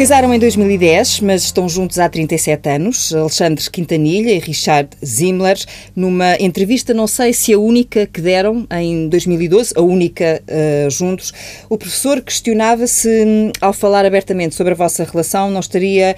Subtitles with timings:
[0.00, 3.14] Casaram em 2010, mas estão juntos há 37 anos.
[3.14, 5.58] Alexandre Quintanilha e Richard Zimmler,
[5.94, 11.34] numa entrevista, não sei se a única que deram em 2012, a única uh, juntos,
[11.68, 16.16] o professor questionava se, hum, ao falar abertamente sobre a vossa relação, não estaria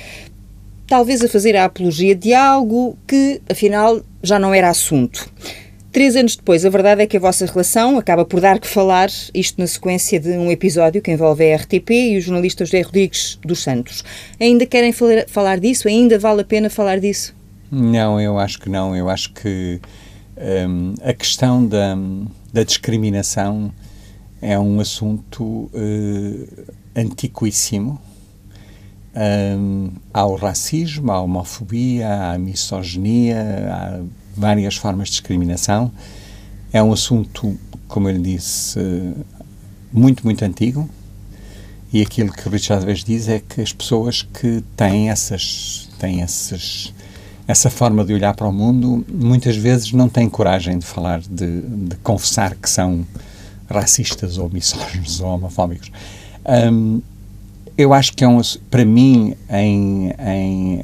[0.86, 5.28] talvez a fazer a apologia de algo que, afinal, já não era assunto.
[5.92, 9.10] Três anos depois, a verdade é que a vossa relação acaba por dar que falar,
[9.34, 13.38] isto na sequência de um episódio que envolve a RTP e o jornalista José Rodrigues
[13.44, 14.02] dos Santos.
[14.40, 14.90] Ainda querem
[15.28, 15.88] falar disso?
[15.88, 17.34] Ainda vale a pena falar disso?
[17.70, 18.96] Não, eu acho que não.
[18.96, 19.82] Eu acho que
[20.66, 21.94] um, a questão da,
[22.50, 23.70] da, discriminação
[24.40, 28.00] é um assunto uh, antiquíssimo.
[29.14, 35.90] Um, há o racismo, a homofobia, a misoginia, há várias formas de discriminação.
[36.72, 38.78] É um assunto, como eu disse,
[39.92, 40.88] muito, muito antigo.
[41.92, 46.92] E aquilo que Richard Vez diz é que as pessoas que têm essas, têm essas,
[47.46, 51.60] essa forma de olhar para o mundo, muitas vezes não têm coragem de falar, de,
[51.60, 53.04] de confessar que são
[53.68, 55.92] racistas ou misóginos ou homofóbicos.
[56.72, 57.02] Um,
[57.76, 60.82] eu acho que é um, para mim, em, em,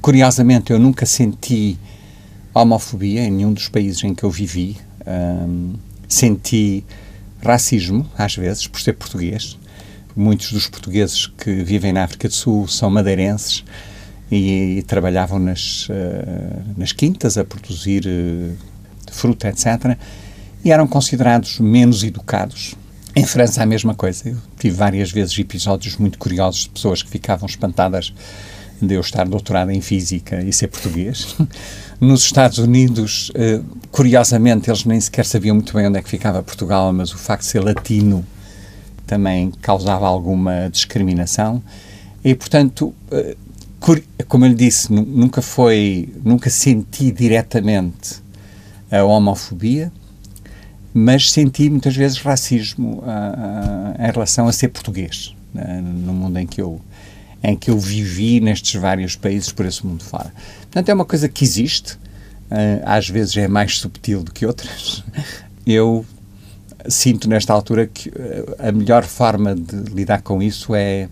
[0.00, 1.78] curiosamente, eu nunca senti
[2.54, 4.76] homofobia em nenhum dos países em que eu vivi.
[5.06, 5.74] Um,
[6.08, 6.84] senti
[7.42, 9.58] racismo, às vezes, por ser português.
[10.14, 13.64] Muitos dos portugueses que vivem na África do Sul são madeirenses
[14.30, 15.92] e, e trabalhavam nas, uh,
[16.76, 18.56] nas quintas a produzir uh,
[19.10, 19.96] fruta, etc.
[20.64, 22.74] E eram considerados menos educados.
[23.14, 24.28] Em França, a mesma coisa.
[24.28, 28.12] Eu tive várias vezes episódios muito curiosos de pessoas que ficavam espantadas
[28.82, 31.36] de eu estar doutorado em Física e ser português.
[32.00, 36.42] Nos Estados Unidos, uh, curiosamente, eles nem sequer sabiam muito bem onde é que ficava
[36.42, 38.26] Portugal, mas o facto de ser latino
[39.06, 41.62] também causava alguma discriminação.
[42.24, 43.36] E, portanto, uh,
[44.26, 48.22] como eu lhe disse, nunca foi, nunca senti diretamente
[48.90, 49.92] a homofobia,
[50.94, 56.60] mas senti muitas vezes racismo uh, em relação a ser português, no mundo em que
[56.60, 56.80] eu
[57.42, 60.32] em que eu vivi nestes vários países por esse mundo fora.
[60.62, 65.02] Portanto, é uma coisa que existe, uh, às vezes é mais subtil do que outras.
[65.66, 66.04] Eu
[66.88, 71.08] sinto nesta altura que uh, a melhor forma de lidar com isso é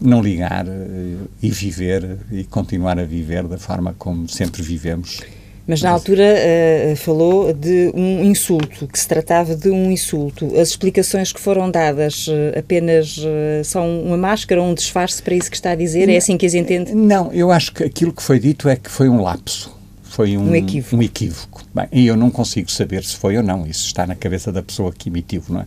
[0.00, 5.20] não ligar uh, e viver e continuar a viver da forma como sempre vivemos.
[5.66, 10.46] Mas na altura uh, falou de um insulto, que se tratava de um insulto.
[10.56, 15.50] As explicações que foram dadas uh, apenas uh, são uma máscara um disfarce para isso
[15.50, 16.08] que está a dizer?
[16.08, 16.94] É assim que as entende?
[16.94, 19.74] Não, eu acho que aquilo que foi dito é que foi um lapso.
[20.04, 20.96] Foi um, um equívoco.
[20.96, 21.62] Um equívoco.
[21.74, 23.66] Bem, e eu não consigo saber se foi ou não.
[23.66, 25.66] Isso está na cabeça da pessoa que emitiu, não é?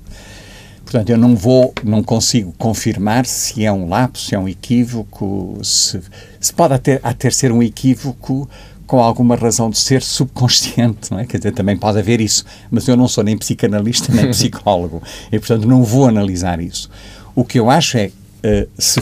[0.84, 5.60] Portanto, eu não vou, não consigo confirmar se é um lapso, se é um equívoco,
[5.62, 6.02] se,
[6.40, 8.50] se pode até, até ser um equívoco
[8.90, 11.26] com alguma razão de ser subconsciente, não é?
[11.28, 15.38] Quer dizer, também pode haver isso, mas eu não sou nem psicanalista nem psicólogo e,
[15.38, 16.90] portanto, não vou analisar isso.
[17.36, 19.00] O que eu acho é, uh, se,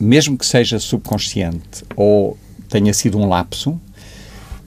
[0.00, 2.36] mesmo que seja subconsciente ou
[2.68, 3.80] tenha sido um lapso,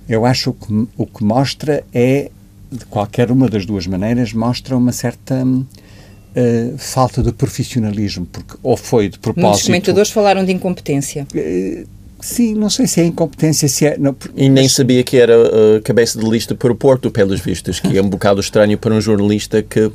[0.07, 2.31] eu acho que o que mostra é,
[2.71, 8.77] de qualquer uma das duas maneiras, mostra uma certa uh, falta de profissionalismo, porque ou
[8.77, 9.47] foi de propósito...
[9.47, 11.27] Muitos comentadores falaram de incompetência.
[11.35, 11.94] Uh,
[12.25, 13.99] Sim, não sei se é incompetência, se é.
[13.99, 17.79] Não, e nem sabia que era uh, cabeça de lista para o Porto, pelos vistos,
[17.79, 19.91] que é um bocado estranho para um jornalista que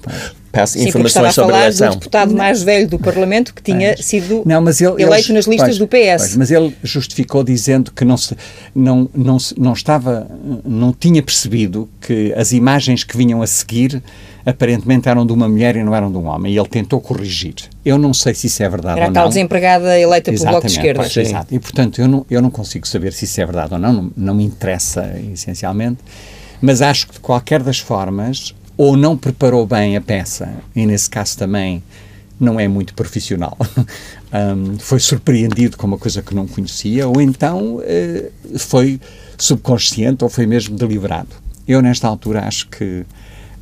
[0.51, 1.91] passa Sim, informações sobre a eleição.
[1.91, 5.77] do deputado mais velho do Parlamento que tinha sido não, mas ele, eleito nas listas
[5.77, 6.19] pois, do PS.
[6.19, 8.37] Pois, mas ele justificou dizendo que não, se,
[8.75, 10.27] não, não, não estava,
[10.65, 14.03] não tinha percebido que as imagens que vinham a seguir
[14.45, 16.53] aparentemente eram de uma mulher e não eram de um homem.
[16.53, 17.55] E ele tentou corrigir.
[17.85, 19.13] Eu não sei se isso é verdade Era ou não.
[19.13, 21.01] Era a tal desempregada eleita pelo Bloco de Esquerda.
[21.01, 21.55] Pois, exato.
[21.55, 23.93] E, portanto, eu não, eu não consigo saber se isso é verdade ou não.
[23.93, 25.99] Não, não me interessa, essencialmente.
[26.61, 31.11] Mas acho que, de qualquer das formas, ou não preparou bem a peça, e nesse
[31.11, 31.83] caso também
[32.41, 33.55] não é muito profissional.
[34.57, 38.99] um, foi surpreendido com uma coisa que não conhecia, ou então uh, foi
[39.37, 41.29] subconsciente ou foi mesmo deliberado.
[41.69, 43.05] Eu, nesta altura, acho que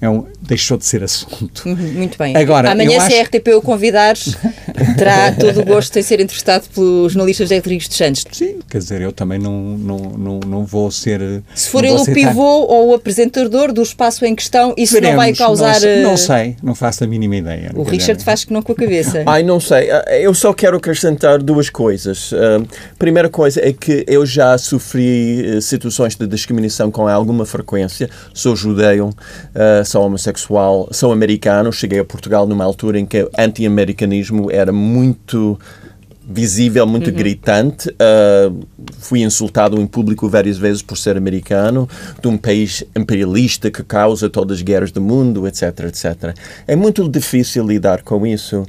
[0.00, 1.68] é um, deixou de ser assunto.
[1.68, 2.36] Uhum, muito bem.
[2.36, 3.16] Agora, Amanhã, se acho...
[3.16, 4.14] a RTP o convidar,
[4.96, 8.24] terá todo o gosto em ser entrevistado pelos jornalistas de Rodrigues de Santos.
[8.30, 11.42] Sim, quer dizer, eu também não, não, não, não vou ser.
[11.52, 15.16] Se for ele o pivô ou o apresentador do espaço em questão, isso Veremos, não
[15.16, 15.80] vai causar.
[15.80, 17.72] Não, não, sei, não faço a mínima ideia.
[17.74, 19.24] O Richard faz que não com a cabeça.
[19.26, 19.90] Ai, não sei.
[19.90, 22.30] Ah, eu só quero acrescentar duas coisas.
[22.30, 22.66] Uh,
[22.98, 28.08] primeira coisa é que eu já sofri uh, situações de discriminação com alguma frequência.
[28.32, 29.08] Sou judeu.
[29.08, 34.72] Uh, sou homossexual, sou americano, cheguei a Portugal numa altura em que o anti-americanismo era
[34.72, 35.58] muito
[36.28, 37.16] visível, muito uhum.
[37.16, 37.88] gritante.
[37.88, 38.66] Uh,
[38.98, 41.88] fui insultado em público várias vezes por ser americano,
[42.20, 46.36] de um país imperialista que causa todas as guerras do mundo, etc, etc.
[46.66, 48.66] É muito difícil lidar com isso.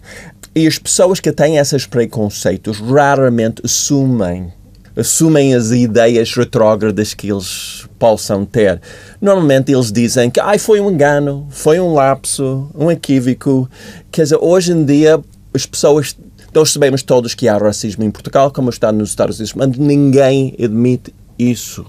[0.56, 4.51] E as pessoas que têm esses preconceitos raramente assumem
[5.00, 8.81] assumem as ideias retrógradas que eles possam ter.
[9.22, 13.69] Normalmente eles dizem que Ai, foi um engano, foi um lapso, um equívoco.
[14.12, 15.19] Quer dizer, hoje em dia
[15.54, 16.16] as pessoas
[16.54, 20.56] nós sabemos todos que há racismo em Portugal, como está nos Estados Unidos, mas ninguém
[20.62, 21.86] admite isso.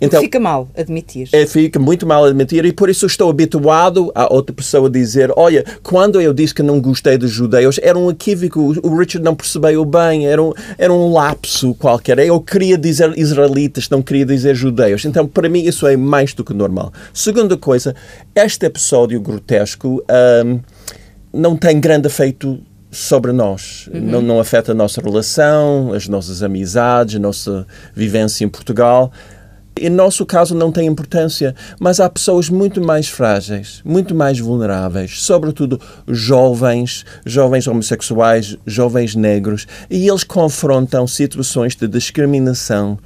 [0.00, 1.28] Então, fica mal admitir.
[1.32, 5.64] É, fica muito mal admitir e por isso estou habituado a outra pessoa dizer olha,
[5.82, 9.84] quando eu disse que não gostei dos judeus, era um equívoco, o Richard não percebeu
[9.84, 12.18] bem, era um, era um lapso qualquer.
[12.18, 15.04] Eu queria dizer israelitas, não queria dizer judeus.
[15.04, 16.92] Então, para mim, isso é mais do que normal.
[17.12, 17.94] Segunda coisa,
[18.34, 20.04] este episódio grotesco
[20.44, 20.60] um,
[21.32, 23.88] não tem grande efeito sobre nós.
[23.92, 24.00] Uhum.
[24.00, 29.12] Não, não afeta a nossa relação, as nossas amizades, a nossa vivência em Portugal.
[29.80, 35.22] Em nosso caso não tem importância, mas há pessoas muito mais frágeis, muito mais vulneráveis,
[35.22, 42.98] sobretudo jovens, jovens homossexuais, jovens negros, e eles confrontam situações de discriminação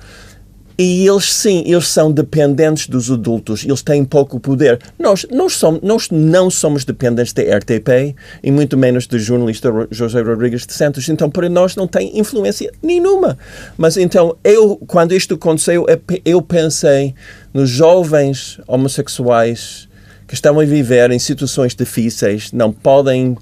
[0.79, 4.79] e eles, sim, eles são dependentes dos adultos, eles têm pouco poder.
[4.97, 8.15] Nós, nós, somos, nós não somos dependentes da RTP
[8.45, 12.71] e muito menos do jornalista José Rodrigues de Santos, então para nós não tem influência
[12.81, 13.37] nenhuma.
[13.77, 15.85] Mas então, eu, quando isto aconteceu,
[16.25, 17.13] eu pensei
[17.53, 19.89] nos jovens homossexuais
[20.29, 23.37] que estão a viver em situações difíceis, não podem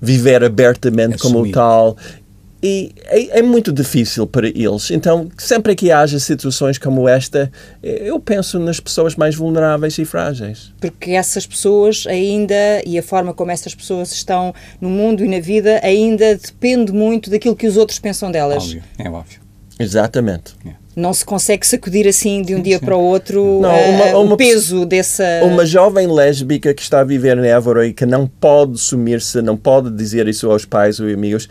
[0.00, 1.96] viver abertamente como tal
[2.66, 4.90] e é, é, muito difícil para eles.
[4.90, 10.72] Então, sempre que haja situações como esta, eu penso nas pessoas mais vulneráveis e frágeis.
[10.80, 12.54] Porque essas pessoas ainda,
[12.84, 17.30] e a forma como essas pessoas estão no mundo e na vida, ainda depende muito
[17.30, 18.64] daquilo que os outros pensam delas.
[18.64, 19.40] Óbvio, é óbvio.
[19.78, 20.54] Exatamente.
[20.66, 20.70] É.
[20.96, 24.34] Não se consegue sacudir assim de um dia para o outro não, uma, uh, uma,
[24.34, 25.42] o peso dessa.
[25.44, 29.58] Uma jovem lésbica que está a viver em Évora e que não pode sumir-se, não
[29.58, 31.48] pode dizer isso aos pais ou amigos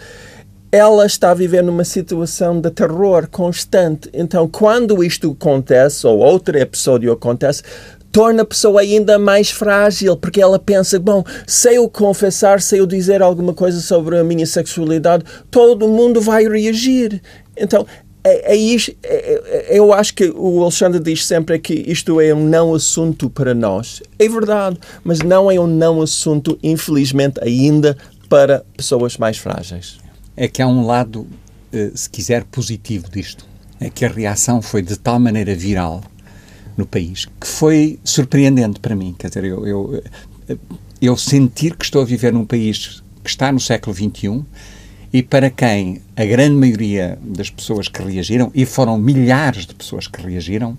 [0.76, 4.10] ela está a viver numa situação de terror constante.
[4.14, 7.64] Então, quando isto acontece, ou outro episódio acontece,
[8.12, 12.86] torna a pessoa ainda mais frágil, porque ela pensa, bom, se eu confessar, se eu
[12.86, 17.22] dizer alguma coisa sobre a minha sexualidade, todo mundo vai reagir.
[17.56, 17.86] Então,
[18.22, 22.34] é, é isto, é, é, eu acho que o Alexandre diz sempre que isto é
[22.34, 24.02] um não assunto para nós.
[24.20, 27.96] É verdade, mas não é um não assunto, infelizmente, ainda
[28.28, 30.04] para pessoas mais frágeis
[30.36, 31.28] é que há um lado,
[31.72, 33.46] eh, se quiser, positivo disto.
[33.80, 36.04] É que a reação foi de tal maneira viral
[36.78, 39.16] no país que foi surpreendente para mim.
[39.18, 40.04] Quer dizer, eu, eu,
[40.50, 40.58] eh,
[41.02, 44.44] eu sentir que estou a viver num país que está no século XXI
[45.16, 50.08] e para quem a grande maioria das pessoas que reagiram, e foram milhares de pessoas
[50.08, 50.78] que reagiram,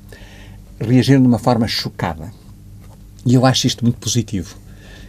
[0.79, 2.31] reagiram de uma forma chocada.
[3.25, 4.57] E eu acho isto muito positivo.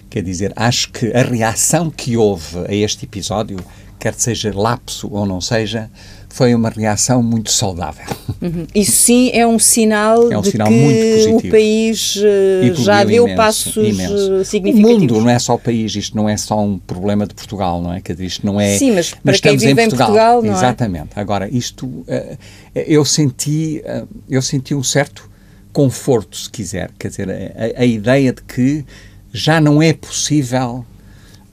[0.10, 3.60] Quer dizer, acho que a reação que houve a este episódio
[4.00, 5.90] quer seja lapso ou não seja,
[6.30, 8.06] foi uma reação muito saudável.
[8.42, 8.68] Uhum.
[8.76, 13.24] Isso sim é um sinal é um de sinal que o país uh, já deu
[13.24, 14.46] imenso, passos imenso.
[14.46, 14.98] significativos.
[14.98, 17.82] O mundo não é só o país, isto não é só um problema de Portugal,
[17.82, 18.02] não é?
[18.02, 18.78] Que isto não é.
[18.78, 20.08] Sim, mas, mas estamos em Portugal.
[20.08, 20.58] Portugal não é?
[20.58, 21.10] Exatamente.
[21.16, 21.20] É?
[21.20, 22.38] Agora isto, uh,
[22.76, 25.30] eu senti, uh, eu senti um certo
[25.74, 28.86] conforto, se quiser, quer dizer, a, a ideia de que
[29.32, 30.86] já não é possível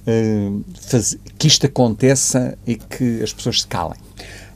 [0.06, 4.03] uh, faz, que isto aconteça e que as pessoas se calem.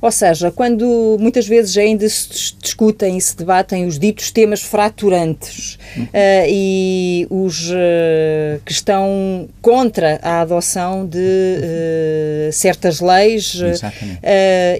[0.01, 5.79] Ou seja, quando muitas vezes ainda se discutem e se debatem os ditos temas fraturantes
[5.97, 6.05] uhum.
[6.05, 6.09] uh,
[6.49, 13.61] e os uh, que estão contra a adoção de uh, certas leis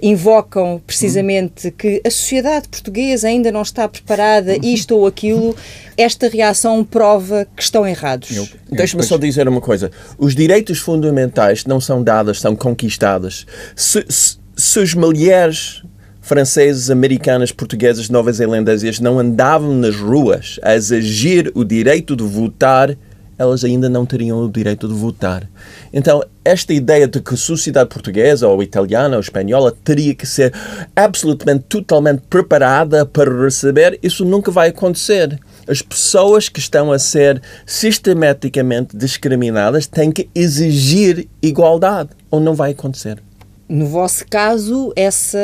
[0.03, 1.73] invocam precisamente uhum.
[1.77, 4.61] que a sociedade portuguesa ainda não está preparada, uhum.
[4.63, 5.57] isto ou aquilo,
[5.97, 8.31] esta reação prova que estão errados.
[8.71, 13.47] Deixa-me só dizer uma coisa: os direitos fundamentais não são dados, são conquistados.
[13.75, 15.85] Se, se se as mulheres
[16.21, 22.97] franceses, americanas, portuguesas, nova-zelandesas não andavam nas ruas a exigir o direito de votar,
[23.39, 25.49] elas ainda não teriam o direito de votar.
[25.93, 30.53] Então, esta ideia de que a sociedade portuguesa, ou italiana, ou espanhola, teria que ser
[30.97, 35.39] absolutamente, totalmente preparada para receber, isso nunca vai acontecer.
[35.69, 42.73] As pessoas que estão a ser sistematicamente discriminadas têm que exigir igualdade, ou não vai
[42.73, 43.23] acontecer.
[43.69, 45.39] No vosso caso, essa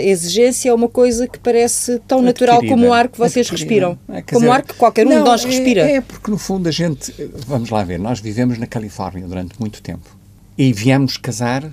[0.00, 3.96] exigência é uma coisa que parece tão natural como o ar que vocês respiram.
[4.08, 5.80] É, como dizer, o ar que qualquer um não, de nós é, respira.
[5.82, 7.14] É, porque, no fundo, a gente.
[7.46, 10.16] Vamos lá ver, nós vivemos na Califórnia durante muito tempo
[10.56, 11.72] e viemos casar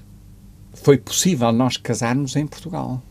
[0.86, 3.02] foi possível nós casarmos em Portugal.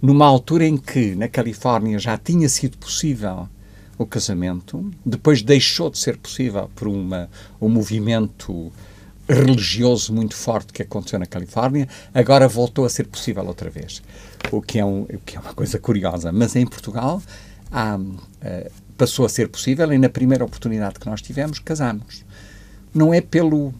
[0.00, 3.48] Numa altura em que na Califórnia já tinha sido possível
[3.98, 7.28] o casamento, depois deixou de ser possível por uma,
[7.60, 8.72] um movimento
[9.32, 14.02] religioso muito forte que aconteceu na Califórnia, agora voltou a ser possível outra vez.
[14.50, 16.32] O que é, um, o que é uma coisa curiosa.
[16.32, 17.22] Mas em Portugal
[17.70, 22.24] há, uh, passou a ser possível e na primeira oportunidade que nós tivemos, casamos.
[22.94, 23.72] Não é pelo.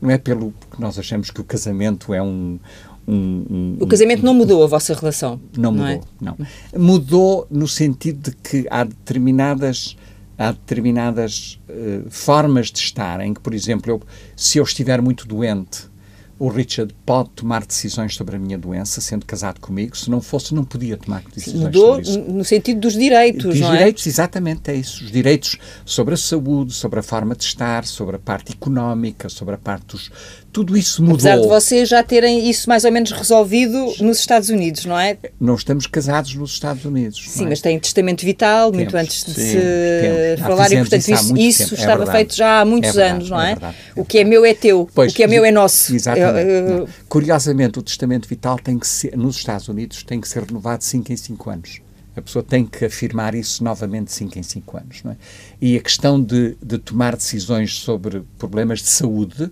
[0.00, 2.58] Não é pelo que nós achamos que o casamento é um,
[3.06, 5.38] um, um, o casamento não mudou a vossa relação?
[5.54, 6.24] Não, não mudou, é?
[6.24, 6.36] não.
[6.74, 9.96] Mudou no sentido de que há determinadas
[10.40, 14.02] há determinadas uh, formas de estar em que, por exemplo, eu,
[14.34, 15.90] se eu estiver muito doente,
[16.38, 19.94] o Richard pode tomar decisões sobre a minha doença, sendo casado comigo.
[19.94, 22.32] Se não fosse, não podia tomar decisões Mudou sobre isso.
[22.32, 24.08] no sentido dos direitos, Dos não direitos, é?
[24.08, 25.04] exatamente, é isso.
[25.04, 29.54] Os direitos sobre a saúde, sobre a forma de estar, sobre a parte económica, sobre
[29.54, 30.10] a parte dos...
[30.52, 31.14] Tudo isso mudou.
[31.16, 35.16] Apesar de vocês já terem isso mais ou menos resolvido nos Estados Unidos, não é?
[35.38, 37.22] Não estamos casados nos Estados Unidos.
[37.28, 37.48] Sim, é?
[37.50, 41.28] mas têm testamento vital, muito Temos, antes de sim, se falar, e portanto isso isso,
[41.28, 42.18] muito isso é estava verdade.
[42.18, 43.54] feito já há muitos É verdade, anos, não é é?
[43.54, 43.76] verdade.
[43.94, 45.94] O que é meu é teu, Pois, o que é meu é nosso.
[45.94, 46.50] Exatamente.
[46.50, 46.88] Eu-.
[47.08, 50.84] Curiosamente, o testamento vital tem que ser, nos Estados Unidos, tem que ser renovado de
[50.86, 51.80] 5 em 5 anos.
[52.16, 55.02] A pessoa tem que afirmar isso novamente de 5 em 5 anos.
[55.04, 55.16] Não é?
[55.60, 59.48] E a questão de, de tomar decisões sobre problemas de saúde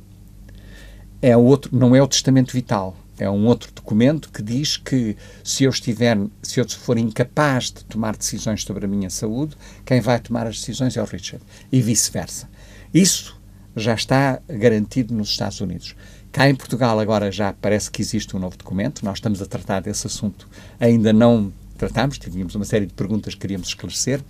[1.20, 2.96] é outro, não é o testamento vital.
[3.18, 7.84] É um outro documento que diz que se eu estiver, se eu for incapaz de
[7.84, 11.44] tomar decisões sobre a minha saúde, quem vai tomar as decisões é o Richard.
[11.72, 12.48] E vice-versa.
[12.94, 13.36] Isso
[13.74, 15.96] já está garantido nos Estados Unidos.
[16.30, 19.04] Cá em Portugal agora já parece que existe um novo documento.
[19.04, 20.48] Nós estamos a tratar desse assunto.
[20.78, 24.20] Ainda não tratamos, tivemos uma série de perguntas que queríamos esclarecer,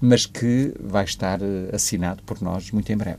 [0.00, 3.18] mas que vai estar eh, assinado por nós muito em breve.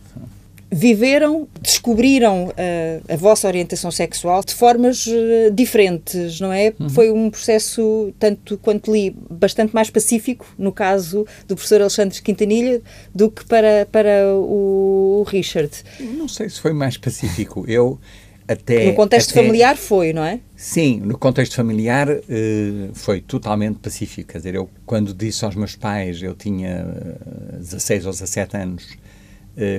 [0.72, 6.74] Viveram, descobriram eh, a vossa orientação sexual de formas eh, diferentes, não é?
[6.80, 6.90] Uhum.
[6.90, 12.82] Foi um processo, tanto quanto li, bastante mais pacífico, no caso do professor Alexandre Quintanilha,
[13.16, 15.72] do que para, para o Richard.
[16.00, 17.66] Não sei se foi mais pacífico.
[17.68, 18.00] Eu
[18.48, 18.86] até.
[18.86, 20.40] No contexto até- familiar foi, não é?
[20.56, 24.32] Sim, no contexto familiar eh, foi totalmente pacífico.
[24.34, 26.86] Quer dizer, eu quando disse aos meus pais, eu tinha
[27.54, 28.88] eh, 16 ou 17 anos,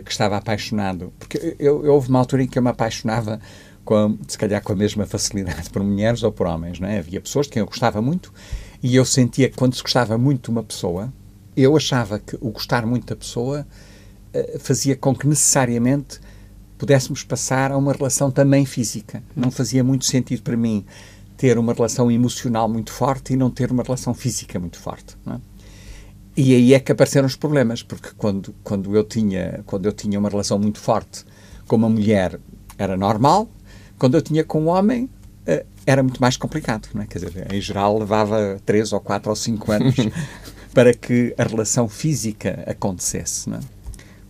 [0.05, 3.41] que estava apaixonado, porque eu, eu, houve uma altura em que eu me apaixonava,
[3.85, 6.99] com, se calhar com a mesma facilidade por mulheres ou por homens, não é?
[6.99, 8.33] Havia pessoas de quem eu gostava muito
[8.83, 11.13] e eu sentia que quando se gostava muito de uma pessoa,
[11.57, 13.67] eu achava que o gostar muito da pessoa
[14.33, 16.21] eh, fazia com que necessariamente
[16.79, 19.23] pudéssemos passar a uma relação também física.
[19.37, 20.85] Não fazia muito sentido para mim
[21.37, 25.17] ter uma relação emocional muito forte e não ter uma relação física muito forte.
[25.27, 25.39] é?
[26.43, 30.19] E aí é que apareceram os problemas, porque quando, quando, eu tinha, quando eu tinha
[30.19, 31.23] uma relação muito forte
[31.69, 32.41] com uma mulher
[32.79, 33.47] era normal,
[33.99, 35.07] quando eu tinha com um homem
[35.47, 36.89] eh, era muito mais complicado.
[36.95, 37.07] Não é?
[37.07, 39.95] Quer dizer, em geral levava 3 ou 4 ou 5 anos
[40.73, 43.51] para que a relação física acontecesse.
[43.51, 43.61] Não é?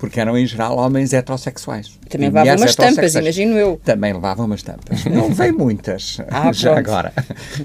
[0.00, 1.90] Porque eram em geral homens heterossexuais.
[2.08, 3.80] Também E levavam umas tampas, imagino eu.
[3.84, 5.04] Também levavam umas tampas.
[5.04, 6.88] Não levei muitas, Ah, já pronto.
[6.90, 7.12] agora.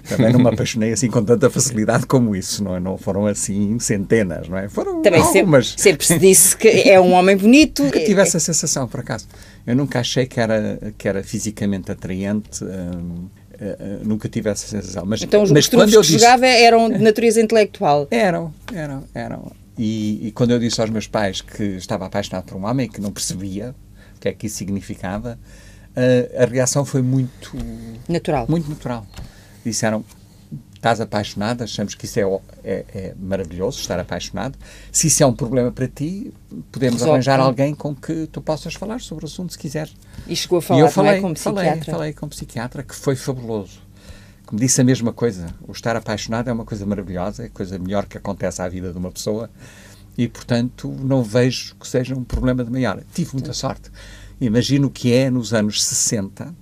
[0.07, 2.79] Também não me apaixonei assim com tanta facilidade como isso, não é?
[2.81, 4.67] Não foram assim centenas, não é?
[4.67, 5.73] Foram Também sempre, algumas.
[5.77, 7.83] sempre se disse que é um homem bonito.
[7.83, 9.27] Nunca tive essa sensação, por acaso.
[9.65, 12.63] Eu nunca achei que era, que era fisicamente atraente.
[12.65, 13.27] hum,
[13.57, 15.03] eh, nunca tive essa sensação.
[15.05, 18.05] Mas, Então os, mas quando eu que disse, jogava eram de natureza intelectual.
[18.11, 19.51] eram, eram, eram.
[19.77, 23.01] E, e quando eu disse aos meus pais que estava apaixonado por um homem, que
[23.01, 23.75] não percebia
[24.15, 25.37] o que é que isso significava,
[25.95, 27.51] eh, a reação foi muito,
[28.07, 28.45] Natural.
[28.49, 29.05] muito natural.
[29.65, 30.05] Disseram,
[30.73, 32.23] estás apaixonado, achamos que isso é,
[32.63, 34.57] é- é maravilhoso, estar apaixonado.
[34.91, 36.31] Se isso é um problema para ti,
[36.71, 37.11] podemos Resolve.
[37.13, 39.93] arranjar alguém com que tu possas falar sobre o assunto, se quiseres.
[40.27, 41.93] E chegou a e falar eu não falei, é, como falei, psiquiatra.
[41.93, 43.83] falei com um psiquiatra, que foi fabuloso.
[44.47, 45.47] Que me disse a mesma coisa.
[45.67, 48.91] O estar apaixonado é uma coisa maravilhosa, é a coisa melhor que acontece à vida
[48.91, 49.49] de uma pessoa
[50.17, 53.01] e, portanto, não vejo que seja um problema de maior.
[53.13, 53.91] Tive muita sorte.
[54.39, 56.53] Imagino o que é nos anos 60,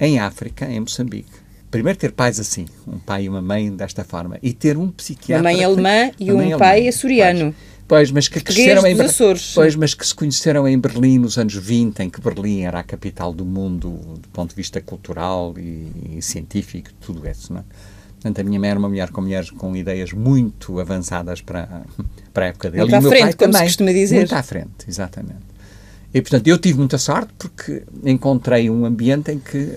[0.00, 1.30] em África, em Moçambique.
[1.70, 5.42] Primeiro ter pais assim, um pai e uma mãe desta forma, e ter um psiquiatra...
[5.42, 7.54] Uma mãe alemã e um mãe pai açoriano.
[7.88, 9.52] Pois, mas que cresceram em Açores.
[9.54, 12.82] Pois, mas que se conheceram em Berlim nos anos 20, em que Berlim era a
[12.82, 17.64] capital do mundo do ponto de vista cultural e, e científico, tudo isso, não é?
[18.14, 21.82] Portanto, a minha mãe era uma mulher com mulheres com ideias muito avançadas para,
[22.32, 22.84] para a época dele.
[22.90, 23.66] Muito e à frente, pai como se também.
[23.68, 24.16] costuma dizer.
[24.16, 25.52] Muito à frente, exatamente.
[26.14, 29.76] E, portanto, eu tive muita sorte porque encontrei um ambiente em que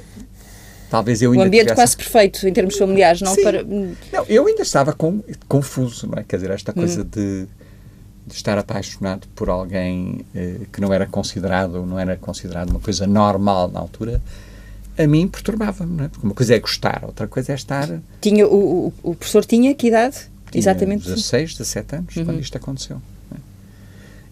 [0.89, 1.75] talvez eu Um ainda ambiente tivesse...
[1.75, 3.41] quase perfeito em termos familiares, não Sim.
[3.43, 3.63] para.
[3.63, 6.23] Não, eu ainda estava com- confuso, não é?
[6.23, 7.09] Quer dizer, esta coisa Hum.
[7.09, 7.47] de,
[8.25, 13.05] de estar apaixonado por alguém eh, que não era considerado, não era considerado uma coisa
[13.05, 14.21] normal na altura,
[14.97, 16.07] a mim perturbava-me, é?
[16.07, 17.87] porque uma coisa é gostar, outra coisa é estar.
[18.21, 20.17] Tinha, o, o, o professor tinha que idade?
[20.49, 21.05] Tinha Exatamente.
[21.05, 22.25] 16, 17 anos, uhum.
[22.25, 23.01] quando isto aconteceu.
[23.33, 23.37] É?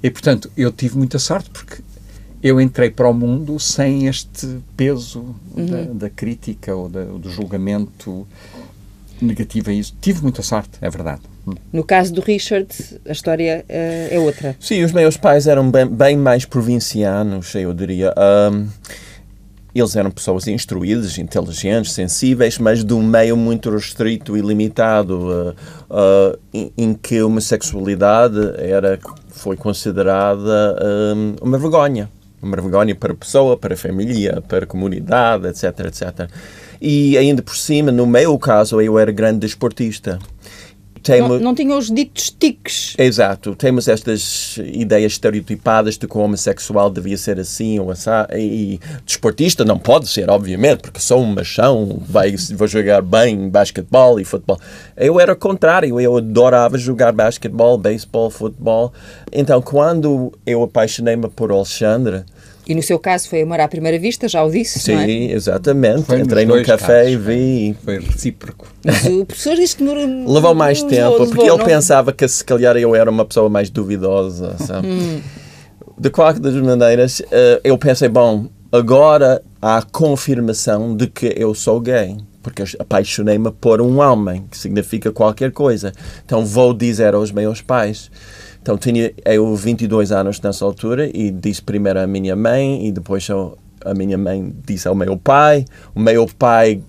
[0.04, 1.84] E, portanto, eu tive muita sorte porque
[2.42, 5.66] eu entrei para o mundo sem este peso uhum.
[5.66, 8.28] da, da, crítica ou da, do julgamento
[9.24, 9.96] negativo a isso.
[10.00, 11.22] Tive muita sorte, é verdade.
[11.72, 12.68] No caso do Richard,
[13.06, 14.56] a história uh, é outra.
[14.60, 18.14] Sim, os meus pais eram bem, bem mais provincianos, eu diria.
[18.52, 18.68] Um,
[19.76, 25.56] eles eram pessoas instruídas, inteligentes, sensíveis, mas de um meio muito restrito e limitado, uh,
[25.90, 29.00] uh, em, em, que a homossexualidade era,
[29.30, 30.78] foi considerada
[31.16, 32.10] um, uma vergonha.
[32.42, 36.30] Uma vergonha para a pessoa, para a família, para a comunidade, etc, etc.
[36.86, 40.20] E ainda por cima, no meu caso, eu era grande desportista
[41.04, 41.30] temos...
[41.30, 42.96] Não, não tinham os ditos tiques.
[42.98, 43.54] Exato.
[43.56, 48.10] Temos estas ideias estereotipadas de que o homossexual devia ser assim ou assim.
[48.34, 54.20] E desportista não pode ser, obviamente, porque sou um machão, vai, vou jogar bem basquetebol
[54.20, 54.60] e futebol.
[54.96, 56.00] Eu era o contrário.
[56.00, 58.94] Eu adorava jogar basquetebol, beisebol, futebol.
[59.32, 62.24] Então, quando eu apaixonei-me por Alexandre,
[62.66, 65.32] e no seu caso foi amor à primeira vista, já o disse, Sim, é?
[65.34, 66.04] exatamente.
[66.04, 67.78] Foi Entrei num café casos, e vi.
[67.84, 68.68] Foi recíproco.
[68.84, 71.66] Mas o professor disse que Levou mais tempo, levou, porque ele não...
[71.66, 74.88] pensava que se calhar eu era uma pessoa mais duvidosa, sabe?
[74.88, 75.22] Hum.
[75.98, 81.80] De qualquer das maneiras, eh, eu pensei, bom, agora há confirmação de que eu sou
[81.80, 85.94] gay porque apaixonei-me por um homem, que significa qualquer coisa.
[86.26, 88.12] Então vou dizer aos meus pais.
[88.62, 93.28] Então tinha eu 22 anos nessa altura e disse primeiro à minha mãe e depois
[93.84, 95.66] a minha mãe disse ao meu pai.
[95.96, 96.82] O meu pai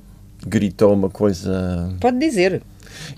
[0.46, 1.90] gritou uma coisa.
[2.00, 2.62] Pode dizer.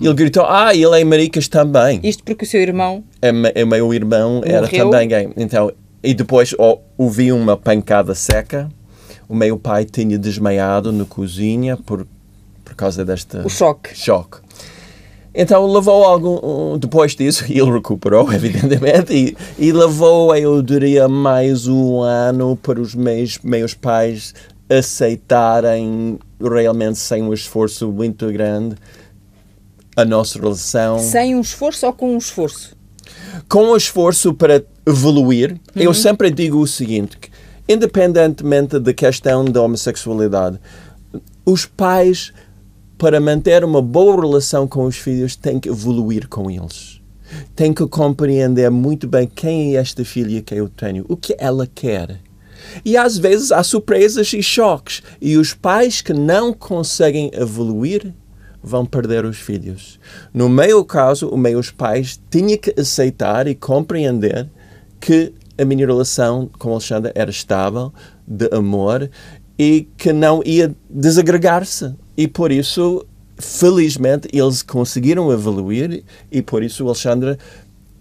[0.01, 2.01] Ele gritou: Ah, ele é maricas também.
[2.03, 3.05] Isto porque o seu irmão.
[3.21, 3.31] É,
[3.63, 4.57] o meu irmão morreu.
[4.57, 5.29] era também gay.
[5.37, 8.71] Então, e depois oh, ouvi uma pancada seca.
[9.29, 12.16] O meu pai tinha desmaiado na cozinha por, por
[12.77, 13.43] causa desta.
[13.45, 13.97] O choque.
[13.97, 14.39] Choque.
[15.35, 16.79] Então levou algum.
[16.79, 22.95] Depois disso, ele recuperou, evidentemente, e, e levou, eu diria, mais um ano para os
[22.95, 24.35] meus, meus pais
[24.69, 28.75] aceitarem realmente sem um esforço muito grande
[29.95, 30.99] a nossa relação.
[30.99, 32.77] Sem um esforço ou com um esforço?
[33.49, 35.53] Com um esforço para evoluir.
[35.53, 35.83] Uhum.
[35.83, 37.17] Eu sempre digo o seguinte:
[37.69, 40.59] independentemente da questão da homossexualidade,
[41.45, 42.33] os pais
[42.99, 47.01] para manter uma boa relação com os filhos, tem que evoluir com eles.
[47.55, 51.67] Tem que compreender muito bem quem é esta filha que eu tenho, o que ela
[51.67, 52.21] quer.
[52.85, 55.03] E às vezes há surpresas e choques.
[55.21, 58.15] E os pais que não conseguem evoluir
[58.63, 59.99] vão perder os filhos.
[60.33, 64.49] No meu caso, os meus pais tinham que aceitar e compreender
[65.01, 67.93] que a minha relação com Alexandra era estável,
[68.27, 69.09] de amor,
[69.59, 71.95] e que não ia desagregar-se.
[72.17, 73.05] E por isso,
[73.39, 77.39] felizmente, eles conseguiram evoluir e por isso o Alexandre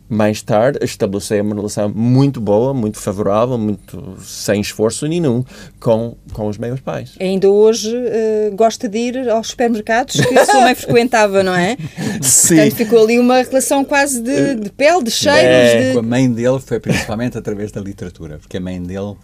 [0.08, 5.44] mais tarde estabeleceu uma relação muito boa, muito favorável, muito sem esforço nenhum
[5.80, 7.16] com, com os meus pais.
[7.20, 11.76] Ainda hoje uh, gosta de ir aos supermercados que a sua mãe frequentava, não é?
[12.22, 12.56] Sim.
[12.56, 15.44] Portanto, ficou ali uma relação quase de, de pele, de cheiros.
[15.44, 15.88] É.
[15.90, 15.94] De...
[15.94, 19.16] Com a mãe dele foi principalmente através da literatura, porque a mãe dele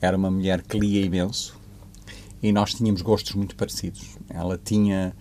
[0.00, 1.55] era uma mulher que lia imenso,
[2.42, 4.16] e nós tínhamos gostos muito parecidos.
[4.28, 5.14] Ela tinha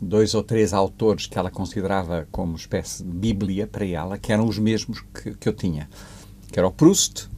[0.00, 4.46] dois ou três autores que ela considerava como espécie de bíblia para ela, que eram
[4.46, 5.88] os mesmos que, que eu tinha.
[6.50, 7.28] Que era o Proust,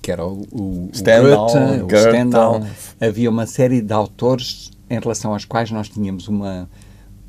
[0.00, 2.66] que era o, o, Stendhal, o Goethe, o Stendhal.
[3.00, 6.68] Havia uma série de autores em relação aos quais nós tínhamos uma,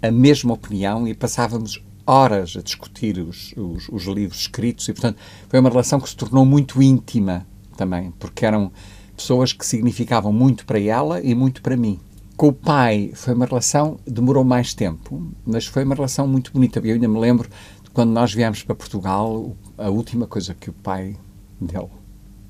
[0.01, 5.17] a mesma opinião e passávamos horas a discutir os, os, os livros escritos e, portanto,
[5.49, 8.71] foi uma relação que se tornou muito íntima também, porque eram
[9.17, 11.99] pessoas que significavam muito para ela e muito para mim.
[12.37, 16.79] Com o pai foi uma relação, demorou mais tempo, mas foi uma relação muito bonita.
[16.79, 17.49] Eu ainda me lembro
[17.83, 21.17] de quando nós viemos para Portugal, a última coisa que o pai
[21.59, 21.89] dele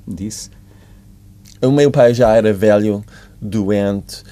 [0.06, 0.50] disse.
[1.62, 3.04] O meu pai já era velho,
[3.42, 4.24] doente,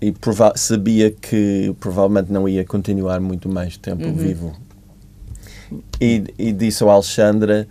[0.00, 0.14] e
[0.56, 4.14] sabia que provavelmente não ia continuar muito mais tempo uhum.
[4.14, 4.56] vivo.
[6.00, 7.68] E, e disse ao Alexandra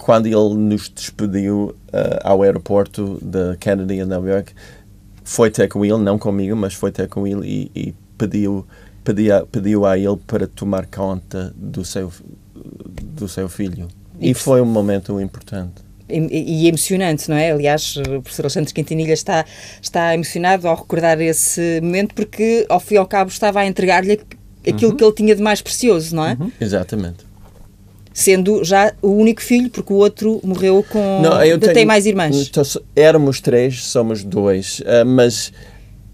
[0.00, 4.54] quando ele nos despediu uh, ao aeroporto de Kennedy em Nova York,
[5.22, 8.66] foi ter com ele, não comigo, mas foi ter com ele e, e pediu,
[9.04, 12.10] pediu, pediu a ele para tomar conta do seu,
[12.54, 13.88] do seu filho.
[14.18, 15.82] E, foi um momento importante.
[16.08, 17.52] E, emocionante, não é?
[17.52, 19.44] Aliás, o professor Alexandre Quintanilha está,
[19.80, 24.20] está emocionado ao recordar esse momento porque, ao fim e ao cabo, estava a entregar-lhe
[24.66, 24.96] aquilo uhum.
[24.96, 26.36] que ele tinha de mais precioso, não é?
[26.40, 26.50] Uhum.
[26.60, 27.29] Exatamente.
[28.12, 31.22] Sendo já o único filho, porque o outro morreu com.
[31.22, 32.50] Não, eu tenho, tem mais irmãs.
[32.96, 35.52] Éramos três, somos dois, uh, mas.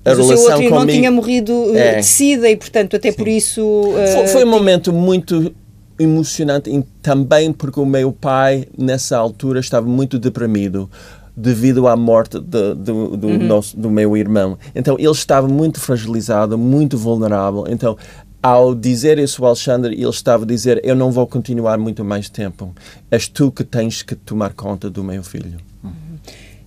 [0.05, 1.97] A mas relação o seu outro irmão comigo, tinha morrido é.
[1.97, 3.17] de sida e, portanto, até Sim.
[3.17, 3.63] por isso.
[3.63, 5.53] Uh, foi, foi um momento muito
[5.99, 6.71] emocionante
[7.03, 10.89] também porque o meu pai, nessa altura, estava muito deprimido
[11.37, 13.39] devido à morte de, de, do, uhum.
[13.47, 14.57] nosso, do meu irmão.
[14.75, 17.67] Então ele estava muito fragilizado, muito vulnerável.
[17.69, 17.97] Então
[18.43, 22.29] ao dizer isso ao Alexandre, ele estava a dizer: Eu não vou continuar muito mais
[22.29, 22.75] tempo.
[23.11, 25.59] És tu que tens que tomar conta do meu filho.
[25.83, 26.19] Uhum.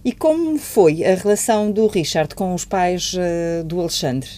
[0.03, 4.29] E como foi a relação do Richard com os pais uh, do Alexandre?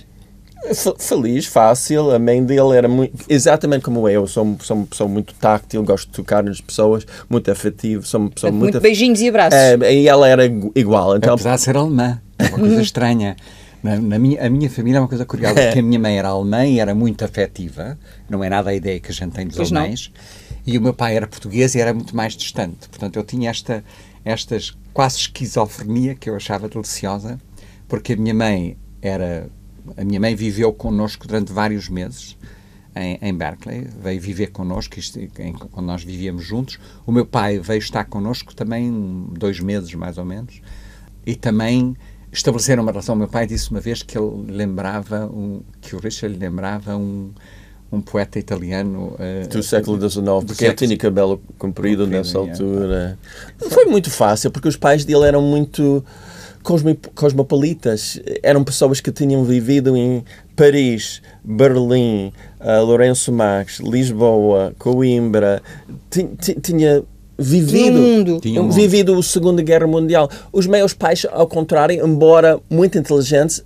[1.00, 2.12] feliz, fácil.
[2.12, 4.28] A mãe dele era muito, exatamente como eu.
[4.28, 8.06] Sou, sou uma pessoa muito táctil, gosto de tocar nas pessoas, muito afetivo.
[8.06, 9.58] Sou uma pessoa muito, muito beijinhos e abraços.
[9.58, 11.17] É, e ela era igual.
[11.17, 11.34] Então...
[11.34, 13.36] Apesar de ser alemã, é uma coisa estranha.
[13.84, 16.30] Na, na, minha, a minha família é uma coisa curiosa, porque a minha mãe era
[16.30, 17.98] alemã e era muito afetiva,
[18.30, 20.74] não é nada a ideia que a gente tem dos pois alemães, não.
[20.74, 22.88] e o meu pai era português e era muito mais distante.
[22.89, 23.84] Portanto, eu tinha esta
[24.24, 27.39] estas quase esquizofrenia que eu achava deliciosa,
[27.88, 29.50] porque a minha mãe era
[29.98, 32.38] a minha mãe viveu connosco durante vários meses
[32.96, 36.80] em, em Berkeley, veio viver connosco isto, em, quando nós vivíamos juntos.
[37.06, 40.62] O meu pai veio estar connosco também dois meses, mais ou menos,
[41.26, 41.96] e também
[42.32, 43.15] estabeleceram uma relação.
[43.15, 46.96] O meu pai disse uma vez que ele lembrava, um, que o Richard lhe lembrava
[46.96, 47.32] um,
[47.91, 52.41] um poeta italiano uh, do século XIX, porque ele tinha cabelo comprido, comprido nessa é.
[52.41, 53.20] altura.
[53.60, 53.70] É.
[53.70, 56.04] Foi muito fácil, porque os pais dele eram muito
[57.15, 58.20] cosmopolitas.
[58.41, 60.24] Eram pessoas que tinham vivido em
[60.56, 65.62] Paris, Berlim, uh, Lourenço Marques, Lisboa, Coimbra.
[66.62, 67.04] Tinha
[67.41, 70.30] vivido, Tinha um vivido a Segunda Guerra Mundial.
[70.51, 73.63] Os meus pais, ao contrário, embora muito inteligentes,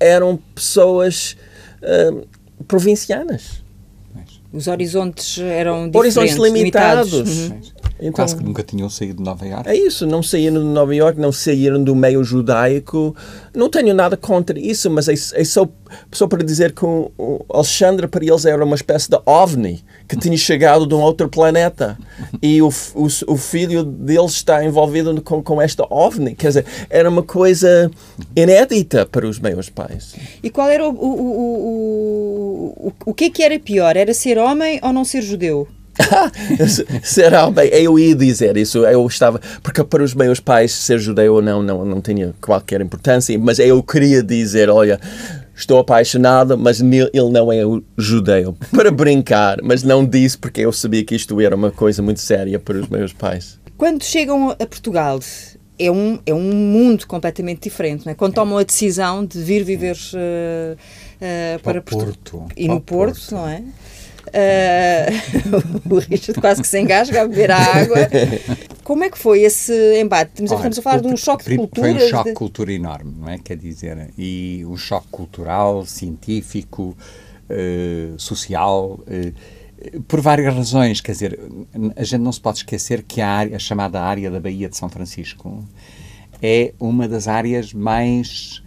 [0.00, 1.36] eram pessoas
[1.82, 2.26] uh,
[2.66, 3.62] provincianas.
[4.52, 7.12] Os horizontes eram Horizontes limitados.
[7.12, 7.50] limitados.
[7.50, 7.60] Uhum.
[8.00, 9.68] Então, Quase que nunca tinham saído de Nova Iorque.
[9.68, 13.14] É isso, não saíram de Nova Iorque, não saíram do meio judaico.
[13.54, 15.68] Não tenho nada contra isso, mas é, é só,
[16.12, 17.10] só para dizer que o,
[17.52, 21.98] Alexandre para eles era uma espécie de ovni que tinha chegado de um outro planeta
[22.40, 26.36] e o, o, o filho deles está envolvido com, com esta ovni.
[26.36, 27.90] Quer dizer, era uma coisa
[28.36, 30.14] inédita para os meus pais.
[30.42, 33.96] E qual era o, o, o, o, o que é que era pior?
[33.96, 35.66] Era ser homem ou não ser judeu?
[37.02, 37.68] Será bem?
[37.68, 38.78] Eu ia dizer isso.
[38.78, 39.40] Eu estava.
[39.62, 43.38] Porque para os meus pais, ser judeu ou não, não, não tinha qualquer importância.
[43.38, 45.00] Mas eu queria dizer: olha,
[45.54, 47.60] estou apaixonado, mas ele não é
[47.96, 48.56] judeu.
[48.70, 52.58] Para brincar, mas não disse porque eu sabia que isto era uma coisa muito séria
[52.58, 53.58] para os meus pais.
[53.76, 55.20] Quando chegam a Portugal,
[55.78, 58.04] é um, é um mundo completamente diferente.
[58.04, 58.14] Não é?
[58.14, 62.46] Quando tomam a decisão de vir viver uh, uh, para, para Porto.
[62.56, 63.62] E no Porto, Porto, não é?
[64.28, 67.98] Uh, o Richard quase que se engasga a beber a água.
[68.84, 70.30] Como é que foi esse embate?
[70.32, 71.92] Estamos, Olha, estamos a falar de um choque de cultura.
[71.94, 73.38] Foi um choque de cultura enorme, não é?
[73.38, 76.96] Quer dizer, e um choque cultural, científico,
[77.50, 79.00] uh, social.
[79.06, 79.32] Uh,
[80.08, 81.38] por várias razões, quer dizer,
[81.94, 84.76] a gente não se pode esquecer que a, área, a chamada área da Baía de
[84.76, 85.64] São Francisco
[86.42, 88.62] é uma das áreas mais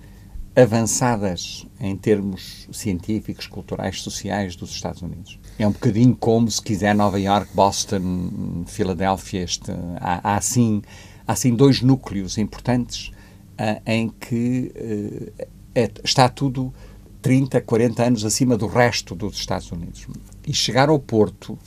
[0.56, 5.40] avançadas em termos científicos, culturais, sociais dos Estados Unidos.
[5.58, 9.44] É um bocadinho como, se quiser, Nova York, Boston, Filadélfia.
[9.44, 10.82] Este, há, há, assim,
[11.26, 13.12] há assim dois núcleos importantes
[13.54, 16.74] uh, em que uh, é, está tudo
[17.22, 20.08] 30, 40 anos acima do resto dos Estados Unidos.
[20.46, 21.58] E chegar ao Porto,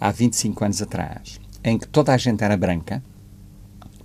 [0.00, 3.02] há 25 anos atrás, em que toda a gente era branca,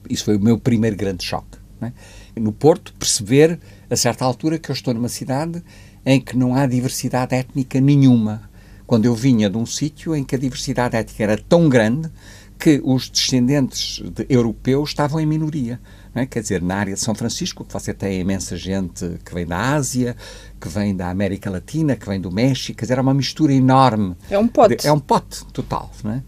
[0.10, 1.58] isso foi o meu primeiro grande choque.
[1.82, 1.92] É?
[2.40, 5.64] No Porto, perceber, a certa altura, que eu estou numa cidade
[6.06, 8.50] em que não há diversidade étnica nenhuma.
[8.86, 12.10] Quando eu vinha de um sítio em que a diversidade étnica era tão grande
[12.58, 15.80] que os descendentes de europeus estavam em minoria.
[16.16, 16.26] É?
[16.26, 20.16] Quer dizer, na área de São Francisco, você tem imensa gente que vem da Ásia,
[20.60, 24.16] que vem da América Latina, que vem do México, quer dizer, é uma mistura enorme.
[24.30, 24.78] É um pote.
[24.78, 25.92] De, é um pote total.
[26.06, 26.22] É?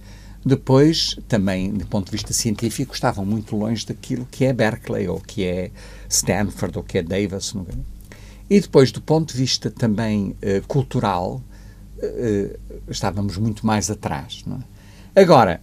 [0.45, 5.19] Depois, também, do ponto de vista científico, estavam muito longe daquilo que é Berkeley, ou
[5.19, 5.72] que é
[6.10, 7.54] Stanford, ou que é Davis.
[7.54, 7.76] Não é?
[8.50, 11.41] E depois, do ponto de vista também uh, cultural,
[11.98, 14.43] uh, estávamos muito mais atrás.
[15.15, 15.22] É?
[15.22, 15.62] Agora,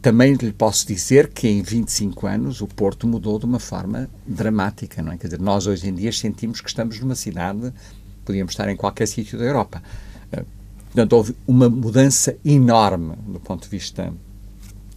[0.00, 5.02] também lhe posso dizer que em 25 anos o Porto mudou de uma forma dramática,
[5.02, 5.18] não é?
[5.18, 7.72] Quer dizer, nós hoje em dia sentimos que estamos numa cidade,
[8.24, 9.82] podíamos estar em qualquer sítio da Europa.
[10.90, 14.12] Portanto, houve uma mudança enorme do ponto de vista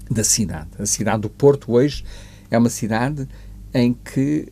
[0.10, 0.70] da cidade.
[0.80, 2.04] A cidade do Porto hoje
[2.50, 3.28] é uma cidade
[3.74, 4.52] em que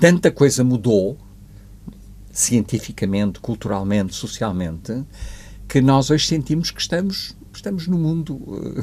[0.00, 1.16] tanta coisa mudou,
[2.32, 5.04] cientificamente, culturalmente, socialmente,
[5.68, 8.40] que nós hoje sentimos que estamos estamos no mundo.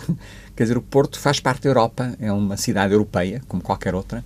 [0.09, 0.13] eh,
[0.55, 4.23] Quer dizer, o Porto faz parte da Europa, é uma cidade europeia, como qualquer outra,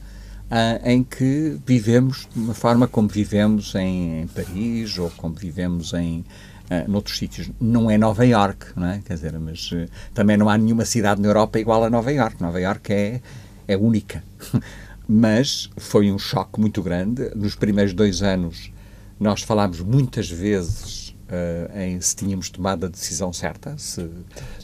[0.49, 6.23] ah, em que vivemos de uma forma como vivemos em, Paris ou como vivemos em
[6.69, 7.49] ah, noutros sítios.
[7.59, 9.01] Não é Nova York, não é?
[9.05, 12.41] Quer dizer, mas eh, também não há nenhuma cidade na Europa igual a Nova York.
[12.41, 13.21] Nova York é,
[13.67, 14.23] é única.
[15.07, 17.29] Mas foi um choque muito grande.
[17.35, 18.71] Nos primeiros dois anos,
[19.19, 24.07] nós falámos muitas vezes eh, em se tínhamos tomado a decisão certa, se,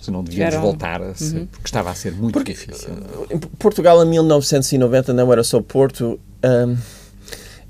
[0.02, 2.90] se não devíamos voltar, se- porque estava a ser muito difícil.
[3.30, 6.78] Em Portugal, em 1990, não era só Porto, hum,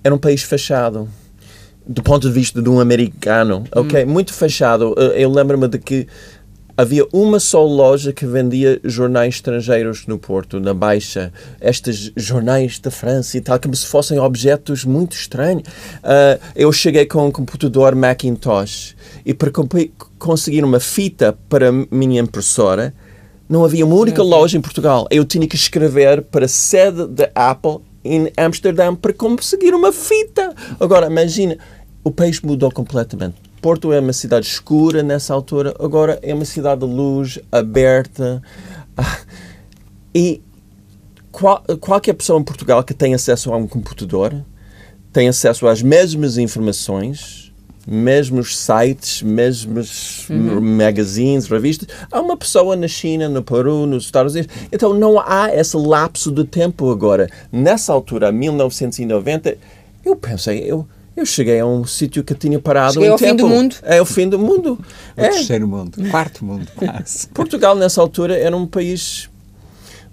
[0.04, 1.08] era um país fechado.
[1.86, 4.06] Do ponto de vista de um americano, ok?
[4.06, 4.92] Muito fechado.
[4.94, 6.08] Uh, Eu lembro-me de que
[6.82, 11.32] havia uma só loja que vendia jornais estrangeiros no Porto, na Baixa.
[11.62, 15.62] Estes jornais da França e tal, como se fossem objetos muito estranhos.
[16.00, 19.52] Uh, eu cheguei com um computador Macintosh e para
[20.17, 22.94] conseguir uma fita para a minha impressora,
[23.48, 25.08] não havia uma única loja em Portugal.
[25.12, 30.56] Eu tinha que escrever para a sede da Apple em Amsterdã para conseguir uma fita.
[30.80, 31.60] Agora, imagina,
[32.04, 33.51] o país mudou completamente.
[33.62, 38.41] Porto é uma cidade escura nessa altura, agora é uma cidade de luz, aberta.
[38.97, 39.19] Ah,
[40.13, 40.41] E
[41.32, 44.43] qual- qualquer pessoa em Portugal que tem acesso a um computador
[45.13, 47.54] tem acesso às mesmas informações,
[47.88, 50.28] mesmos sites, mesmos
[50.62, 51.88] magazines, revistas.
[52.12, 54.54] Há uma pessoa na China, no Peru, nos Estados Unidos.
[54.71, 57.30] Então não há esse lapso de tempo agora.
[57.52, 59.58] Nessa altura, 1990,
[60.04, 63.26] eu pensei, eu, eu cheguei a um sítio que tinha parado Cheguei em ao fim
[63.26, 63.38] tempo.
[63.43, 63.76] do mundo.
[63.84, 64.80] É o fim do mundo.
[65.17, 65.30] O É.
[65.30, 67.28] terceiro mundo, quarto mundo, quase.
[67.34, 69.30] Portugal, nessa altura, era um país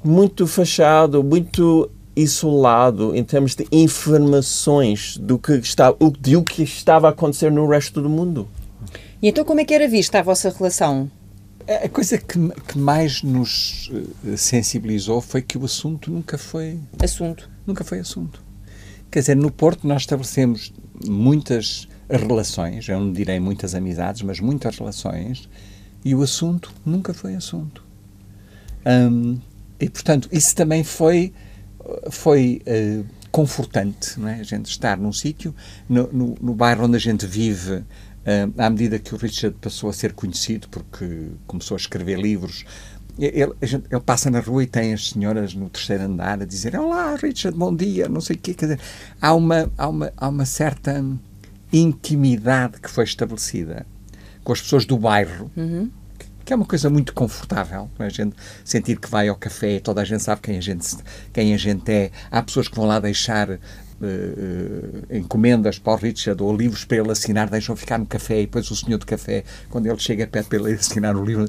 [0.05, 6.63] muito fechado, muito isolado em termos de informações do que, está, o- de o que
[6.63, 8.49] estava a acontecer no resto do mundo.
[9.23, 11.11] E então como é que era vista a vossa relação?
[11.85, 13.91] A coisa que, que mais nos
[14.27, 17.49] eh, sensibilizou foi que o assunto nunca foi Assunto.
[17.67, 18.43] nunca foi assunto.
[19.11, 20.73] Quer dizer, no Porto nós estabelecemos
[21.07, 25.49] muitas relações, eu não direi muitas amizades, mas muitas relações,
[26.05, 27.85] e o assunto nunca foi assunto.
[28.87, 29.39] Hum,
[29.79, 31.33] e, portanto, isso também foi,
[32.11, 34.41] foi eh, confortante, não é?
[34.41, 35.55] A gente estar num sítio,
[35.89, 37.85] no, no, no bairro onde a gente vive,
[38.25, 42.65] eh, à medida que o Richard passou a ser conhecido, porque começou a escrever livros,
[43.27, 46.77] ele, gente- ele passa na rua e tem as senhoras no terceiro andar a dizer
[46.77, 48.55] Olá, Richard, bom dia, não sei o quê.
[48.55, 48.81] Quer dizer,
[49.21, 51.05] há uma, há uma, há uma certa
[51.73, 53.87] intimidade que foi estabelecida
[54.45, 55.51] com as pessoas do bairro,
[56.19, 58.09] que- que é uma coisa muito confortável, não é?
[58.09, 60.97] a gente sentir que vai ao café toda a gente sabe quem a gente,
[61.33, 62.11] quem a gente é.
[62.31, 63.59] Há pessoas que vão lá deixar eh,
[64.01, 68.47] eh, encomendas para o Richard ou livros para ele assinar, deixam ficar no café e
[68.47, 71.47] depois o senhor do café, quando ele chega perto para ele assinar o livro.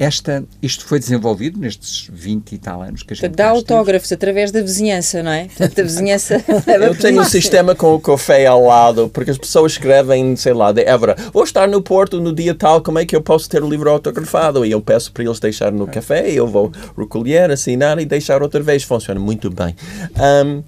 [0.00, 4.50] Esta, isto foi desenvolvido nestes 20 e tal anos que a gente dá autógrafos através
[4.50, 5.44] da vizinhança, não é?
[5.44, 9.36] Portanto, a vizinhança leva Eu tenho um sistema com o café ao lado, porque as
[9.36, 13.04] pessoas escrevem, sei lá, de Évora, vou estar no Porto no dia tal, como é
[13.04, 14.64] que eu posso ter o livro autografado?
[14.64, 18.62] E eu peço para eles deixar no café, eu vou recolher, assinar e deixar outra
[18.62, 18.82] vez.
[18.82, 19.76] Funciona muito bem.
[20.16, 20.62] Ahm,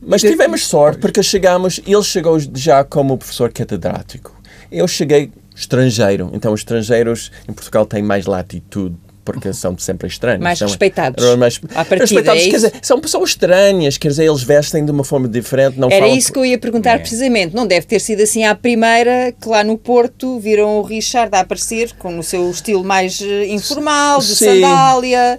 [0.00, 4.40] mas tivemos sorte, porque chegamos, ele chegou já como professor catedrático.
[4.70, 8.96] Eu cheguei estrangeiro, então os estrangeiros em Portugal têm mais latitude.
[9.24, 10.42] Porque são sempre estranhos.
[10.42, 11.22] Mais São- respeitados.
[11.36, 14.90] Mais, À partida, respeitados, é quer dizer, são pessoas estranhas, quer dizer, eles vestem de
[14.90, 16.98] uma forma diferente, não Era falam isso que eu ia perguntar É.
[16.98, 17.54] precisamente.
[17.54, 21.40] Não deve ter sido assim à primeira, que lá no Porto viram o Richard a
[21.40, 24.62] aparecer com o seu estilo mais eh, informal, de Sim.
[24.62, 25.38] sandália.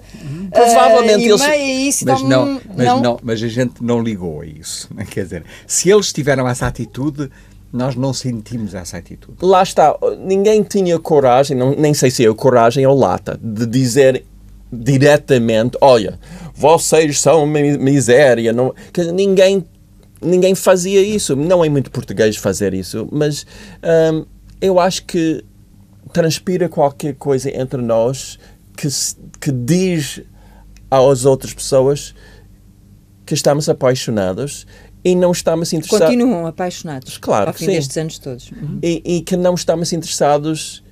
[0.52, 4.40] Provavelmente eh, e eles- meia, isso Mas não, mas não, mas a gente não ligou
[4.42, 4.88] a isso.
[4.94, 5.04] né?
[5.10, 7.28] Quer dizer, se eles tiveram essa atitude,
[7.72, 9.38] nós não sentimos essa atitude.
[9.42, 14.24] Lá está, ninguém tinha coragem, não, nem sei se é coragem ou lata, de dizer
[14.72, 16.18] diretamente: olha,
[16.54, 18.52] vocês são mi- miséria.
[18.52, 19.64] Não, dizer, ninguém,
[20.20, 21.36] ninguém fazia isso.
[21.36, 23.46] Não é muito português fazer isso, mas
[24.12, 24.24] hum,
[24.60, 25.44] eu acho que
[26.12, 28.38] transpira qualquer coisa entre nós
[28.76, 28.88] que,
[29.40, 30.22] que diz
[30.90, 32.14] às outras pessoas
[33.24, 34.66] que estamos apaixonados
[35.04, 36.06] e não estamos interessados.
[36.06, 37.72] Continuam apaixonados Claro ao fim sim.
[37.72, 38.50] destes anos todos.
[38.50, 38.78] Uhum.
[38.82, 40.82] e, e que não estamos interessados.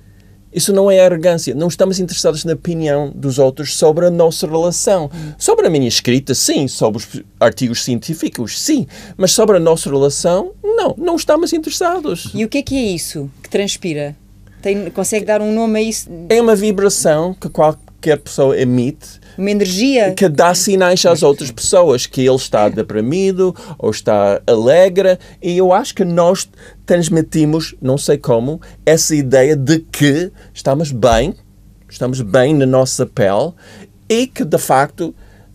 [0.51, 1.53] Isso não é arrogância.
[1.53, 5.09] Não estamos interessados na opinião dos outros sobre a nossa relação.
[5.37, 6.67] Sobre a minha escrita, sim.
[6.67, 8.87] Sobre os artigos científicos, sim.
[9.15, 10.95] Mas sobre a nossa relação, não.
[10.97, 12.31] Não estamos interessados.
[12.33, 14.15] E o que é que é isso que transpira?
[14.59, 16.09] Tem, consegue dar um nome a isso?
[16.29, 20.13] É uma vibração que qualquer pessoa emite Uma energia?
[20.13, 25.71] que dá sinais às outras pessoas que ele está deprimido ou está alegre e eu
[25.71, 26.49] acho que nós
[26.85, 31.33] transmitimos, não sei como, essa ideia de que estamos bem
[31.89, 33.53] estamos bem na nossa pele
[34.07, 35.13] e que, de facto,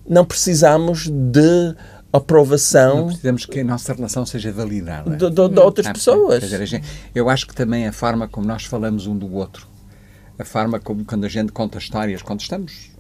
[0.09, 1.75] não precisamos de
[2.13, 2.97] aprovação.
[2.97, 5.17] Não precisamos que a nossa relação seja validada.
[5.17, 6.43] De, de, de outras pessoas.
[6.43, 6.83] Dizer,
[7.15, 9.67] eu acho que também a forma como nós falamos um do outro,
[10.39, 12.91] a forma como quando a gente conta histórias, quando estamos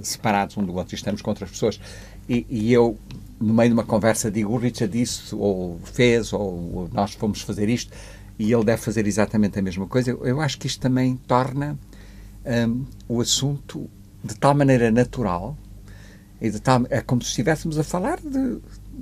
[0.00, 1.80] separados um do outro e estamos com outras pessoas,
[2.28, 2.98] e, e eu,
[3.40, 7.68] no meio de uma conversa, digo o Richard disse, ou fez, ou nós fomos fazer
[7.68, 7.92] isto,
[8.38, 11.78] e ele deve fazer exatamente a mesma coisa, eu, eu acho que isto também torna
[12.68, 13.88] um, o assunto
[14.22, 15.56] de tal maneira natural
[16.40, 18.58] e de tal, é como se estivéssemos a falar de,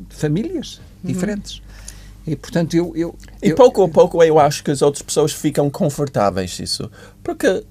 [0.09, 1.12] de famílias uhum.
[1.12, 1.62] diferentes.
[2.26, 5.33] E, portanto, eu, eu, E eu, pouco a pouco eu acho que as outras pessoas
[5.33, 6.88] ficam confortáveis isso.
[7.22, 7.64] Porque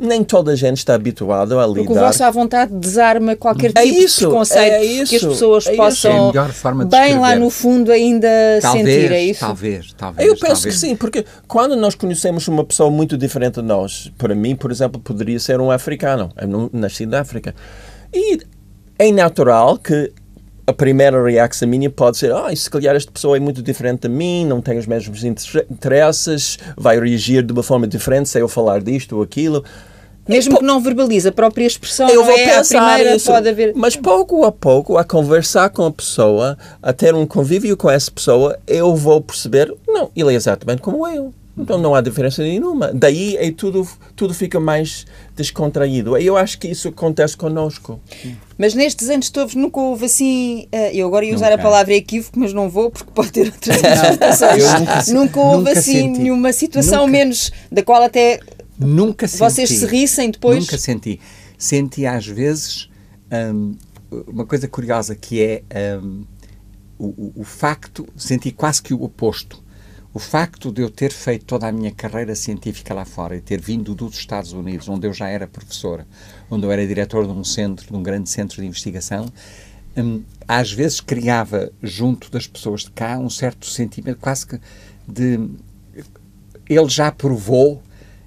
[0.00, 1.80] nem toda a gente está habituada a lidar...
[1.80, 5.10] Porque o vosso à vontade desarma qualquer é tipo é isso, de preconceito é isso,
[5.10, 8.26] que as pessoas é possam, é bem lá no fundo, ainda
[8.62, 9.40] talvez, sentir, é isso?
[9.40, 10.26] Talvez, talvez.
[10.26, 10.74] Eu penso talvez.
[10.74, 14.72] que sim, porque quando nós conhecemos uma pessoa muito diferente de nós, para mim, por
[14.72, 17.54] exemplo, poderia ser um africano, eu nasci na África,
[18.12, 18.38] e
[18.98, 20.10] é natural que
[20.66, 24.08] a primeira reação minha pode ser ah, se calhar esta pessoa é muito diferente de
[24.08, 28.80] mim, não tem os mesmos interesses, vai reagir de uma forma diferente se eu falar
[28.80, 29.64] disto ou aquilo.
[30.30, 33.48] Mesmo que não verbalize, a própria expressão eu vou é pensar a primeira, isso, pode
[33.48, 33.72] haver...
[33.74, 38.10] Mas pouco a pouco, a conversar com a pessoa, a ter um convívio com essa
[38.10, 41.32] pessoa, eu vou perceber, não, ele é exatamente como eu.
[41.60, 42.90] Então não há diferença nenhuma.
[42.92, 46.16] Daí é tudo, tudo fica mais descontraído.
[46.16, 48.00] Eu acho que isso acontece connosco.
[48.56, 50.68] Mas nestes anos todos nunca houve assim.
[50.72, 51.60] Uh, eu agora ia usar nunca.
[51.60, 54.64] a palavra equívoco, mas não vou porque pode ter outras interpretações.
[54.64, 56.20] nunca, nunca houve nunca assim senti.
[56.20, 57.12] nenhuma situação nunca.
[57.12, 58.40] menos da qual até
[58.86, 59.80] nunca vocês senti.
[59.80, 60.58] se rissem depois.
[60.58, 61.20] Nunca senti.
[61.58, 62.90] Senti às vezes
[63.52, 63.76] um,
[64.26, 65.62] uma coisa curiosa que é
[66.02, 66.24] um,
[66.98, 69.62] o, o, o facto, senti quase que o oposto
[70.12, 73.60] o facto de eu ter feito toda a minha carreira científica lá fora e ter
[73.60, 76.06] vindo dos Estados Unidos, onde eu já era professora,
[76.50, 79.32] onde eu era diretor de um centro, de um grande centro de investigação,
[79.96, 84.60] hum, às vezes criava junto das pessoas de cá um certo sentimento quase que
[85.06, 85.48] de
[86.68, 87.82] ele já provou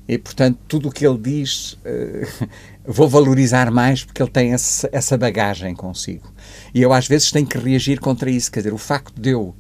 [0.08, 2.50] e portanto tudo o que ele diz uh,
[2.86, 6.32] vou valorizar mais porque ele tem essa bagagem consigo
[6.74, 9.56] e eu às vezes tenho que reagir contra isso quer dizer o facto de eu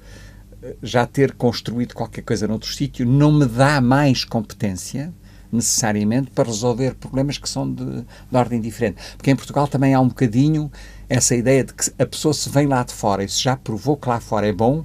[0.81, 5.13] já ter construído qualquer coisa noutro sítio não me dá mais competência
[5.53, 8.97] necessariamente para resolver problemas que são de, de, ordem diferente.
[9.15, 10.71] Porque em Portugal também há um bocadinho
[11.07, 13.95] essa ideia de que a pessoa se vem lá de fora e se já provou
[13.95, 14.83] que lá fora é bom,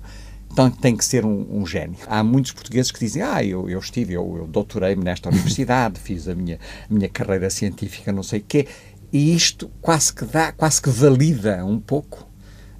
[0.80, 1.96] tem que ser um, um gênio.
[2.06, 6.28] Há muitos portugueses que dizem, ah, eu, eu estive, eu, eu doutorei-me nesta universidade, fiz
[6.28, 6.58] a minha,
[6.90, 8.66] a minha carreira científica, não sei o quê,
[9.12, 12.28] e isto quase que dá, quase que valida um pouco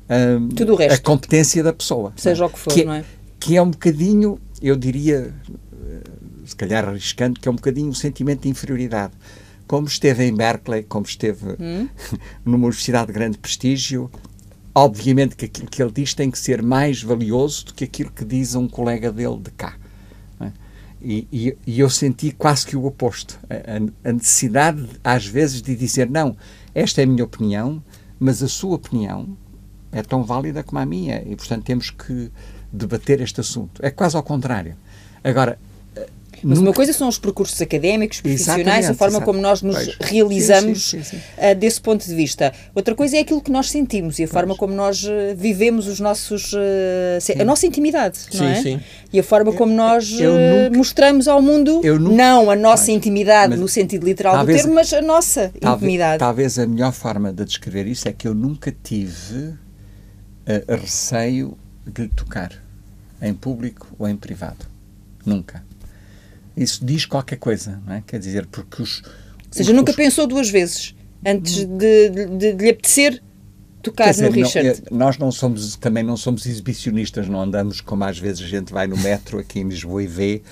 [0.09, 0.95] um, Tudo o resto.
[0.95, 2.13] a competência da pessoa.
[2.17, 3.05] Seja o que for, que, é, não é?
[3.39, 5.35] Que é um bocadinho, eu diria,
[6.45, 9.13] se calhar arriscando, que é um bocadinho um sentimento de inferioridade.
[9.67, 11.89] Como esteve em Berkeley, como esteve hum?
[12.45, 14.11] numa universidade de grande prestígio,
[14.75, 18.25] obviamente que aquilo que ele diz tem que ser mais valioso do que aquilo que
[18.25, 19.77] diz um colega dele de cá.
[20.41, 20.53] É?
[21.01, 23.39] E, e, e, eu senti quase que o oposto.
[23.49, 26.37] A, a, necessidade, às vezes, de dizer: não,
[26.75, 27.83] esta é a minha opinião,
[28.19, 29.37] mas a sua opinião
[29.93, 32.31] é tão válida como a minha e, portanto, temos que
[32.73, 33.81] debater este assunto.
[33.85, 34.77] É quase ao contrário.
[35.23, 35.59] Agora.
[36.43, 36.71] Mas nunca...
[36.71, 39.27] uma coisa são os percursos académicos, profissionais, exatamente, a forma exatamente.
[39.27, 39.97] como nós nos pois.
[40.01, 42.53] realizamos sim, sim, sim, uh, desse ponto de vista.
[42.75, 44.33] Outra coisa é aquilo que nós sentimos e a pois.
[44.33, 46.53] forma como nós uh, vivemos os nossos.
[46.53, 48.63] Uh, a nossa intimidade, não é?
[48.63, 48.81] Sim.
[49.13, 52.97] E a forma como nós nunca, mostramos ao mundo, nunca, não a nossa pois.
[52.97, 56.19] intimidade mas, no sentido literal talvez, do termo, mas a nossa talvez, intimidade.
[56.19, 59.55] Talvez a melhor forma de descrever isso é que eu nunca tive
[60.49, 62.53] uh, receio de tocar,
[63.21, 64.67] em público ou em privado.
[65.25, 65.63] Nunca.
[66.63, 68.03] Isso diz qualquer coisa, não é?
[68.07, 69.03] Quer dizer, porque os.
[69.03, 69.11] Ou
[69.51, 69.97] seja, os, nunca os...
[69.97, 70.95] pensou duas vezes
[71.25, 73.23] antes de, de, de, de lhe apetecer
[73.83, 74.83] tocar dizer, no Richard.
[74.91, 78.73] Não, nós não somos, também não somos exibicionistas, não andamos como às vezes a gente
[78.73, 80.43] vai no metro aqui em Lisboa e vê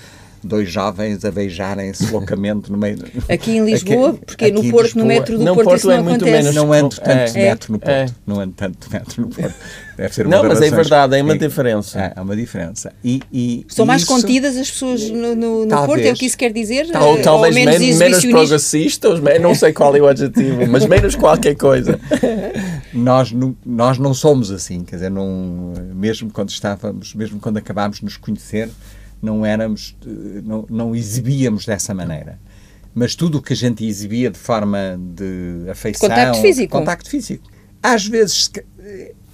[0.47, 2.97] dois jovens a beijarem-se loucamente no meio.
[3.29, 5.91] Aqui em Lisboa, aqui, porque aqui no Porto, Lisboa, no metro do não, Porto, isso
[5.91, 6.31] é não acontece.
[6.31, 7.91] Menos, não ando tanto é, metro no Porto.
[7.91, 8.05] É.
[8.25, 9.55] Não ando tanto metro no Porto.
[9.97, 11.99] Deve ser uma Não, mas é verdade, é uma diferença.
[11.99, 12.93] É, é uma diferença.
[13.03, 16.25] E, e São mais isso, contidas as pessoas no, no, no Porto, é o que
[16.25, 16.87] isso quer dizer?
[16.91, 20.85] Tal, ou, talvez ou menos, men menos progressistas, não sei qual é o adjetivo, mas
[20.85, 21.99] menos qualquer coisa.
[22.93, 27.97] nós, não, nós não somos assim, quer dizer, não, mesmo quando estávamos, mesmo quando acabámos
[27.97, 28.69] de nos conhecer,
[29.21, 29.95] não éramos,
[30.43, 32.39] não, não exibíamos dessa maneira.
[32.93, 36.09] Mas tudo o que a gente exibia de forma de afeição...
[36.09, 36.71] Contacto físico.
[36.71, 37.49] Contacto físico.
[37.81, 38.49] Às vezes,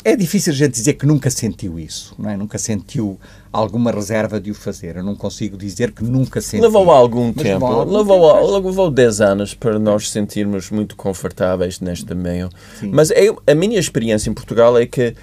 [0.03, 2.35] é difícil a gente dizer que nunca sentiu isso, não é?
[2.35, 3.17] Nunca sentiu
[3.51, 4.97] alguma reserva de o fazer.
[4.97, 6.65] Eu não consigo dizer que nunca sentiu.
[6.65, 8.67] Levou algum Mas tempo, algum levou, tempo.
[8.67, 12.49] levou 10 anos para nós sentirmos muito confortáveis neste meio.
[12.79, 12.89] Sim.
[12.91, 15.15] Mas eu, a minha experiência em Portugal é que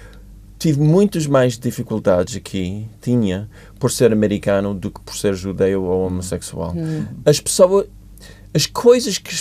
[0.61, 3.49] tive muitas mais dificuldades aqui, tinha,
[3.79, 6.73] por ser americano do que por ser judeu ou homossexual.
[6.77, 7.03] Hum.
[7.25, 7.87] As pessoas,
[8.53, 9.33] as coisas que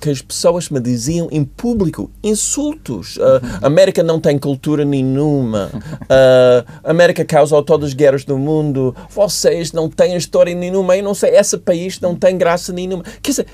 [0.00, 3.16] que as pessoas me diziam em público, insultos.
[3.16, 5.70] Uh, América não tem cultura nenhuma.
[5.72, 8.94] Uh, América causou todas as guerras do mundo.
[9.08, 10.94] Vocês não têm história nenhuma.
[10.94, 13.02] Eu não sei, esse país não tem graça nenhuma.
[13.22, 13.46] Quer dizer,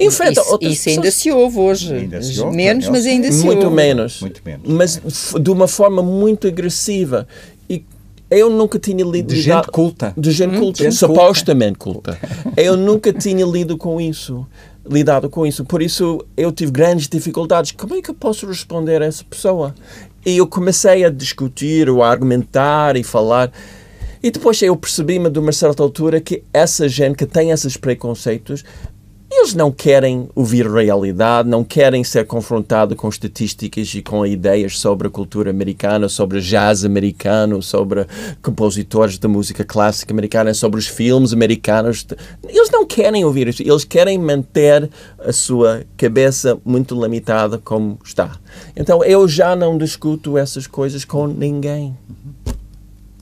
[0.00, 1.94] enfrenta isso, outras isso ainda se ouve hoje.
[1.94, 3.76] Ainda se ouve, menos, mas ainda se muito ouve.
[3.76, 4.62] Menos, muito menos.
[4.66, 5.00] Mas
[5.40, 7.26] de uma forma muito agressiva.
[7.68, 7.84] E
[8.30, 9.34] eu nunca tinha lido...
[9.34, 10.12] De gente culta.
[10.16, 10.84] De gente hum, culta.
[10.84, 12.18] Gente supostamente culta.
[12.56, 14.46] eu nunca tinha lido com isso
[14.88, 15.64] lidado com isso.
[15.64, 17.72] Por isso eu tive grandes dificuldades.
[17.72, 19.74] Como é que eu posso responder a essa pessoa?
[20.24, 23.52] E eu comecei a discutir, ou a argumentar e falar.
[24.22, 28.64] E depois eu percebi-me de uma certa altura que essa gente que tem esses preconceitos
[29.42, 35.08] eles não querem ouvir realidade, não querem ser confrontados com estatísticas e com ideias sobre
[35.08, 38.06] a cultura americana, sobre jazz americano, sobre
[38.40, 42.06] compositores da música clássica americana, sobre os filmes americanos.
[42.48, 43.62] Eles não querem ouvir isso.
[43.62, 44.88] Eles querem manter
[45.18, 48.38] a sua cabeça muito limitada como está.
[48.76, 51.96] Então eu já não discuto essas coisas com ninguém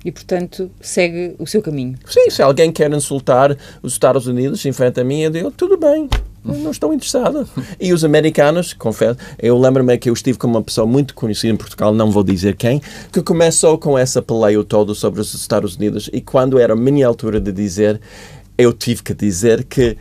[0.04, 1.98] e, portanto, segue o seu caminho.
[2.06, 5.76] Sim, se alguém quer insultar os Estados Unidos em frente a mim, eu digo, tudo
[5.76, 6.08] bem,
[6.44, 7.48] não estou interessado.
[7.78, 11.56] E os americanos, confesso, eu lembro-me que eu estive com uma pessoa muito conhecida em
[11.56, 12.80] Portugal, não vou dizer quem,
[13.12, 17.06] que começou com essa peleia todo sobre os Estados Unidos e quando era a minha
[17.06, 18.00] altura de dizer,
[18.56, 19.96] eu tive que dizer que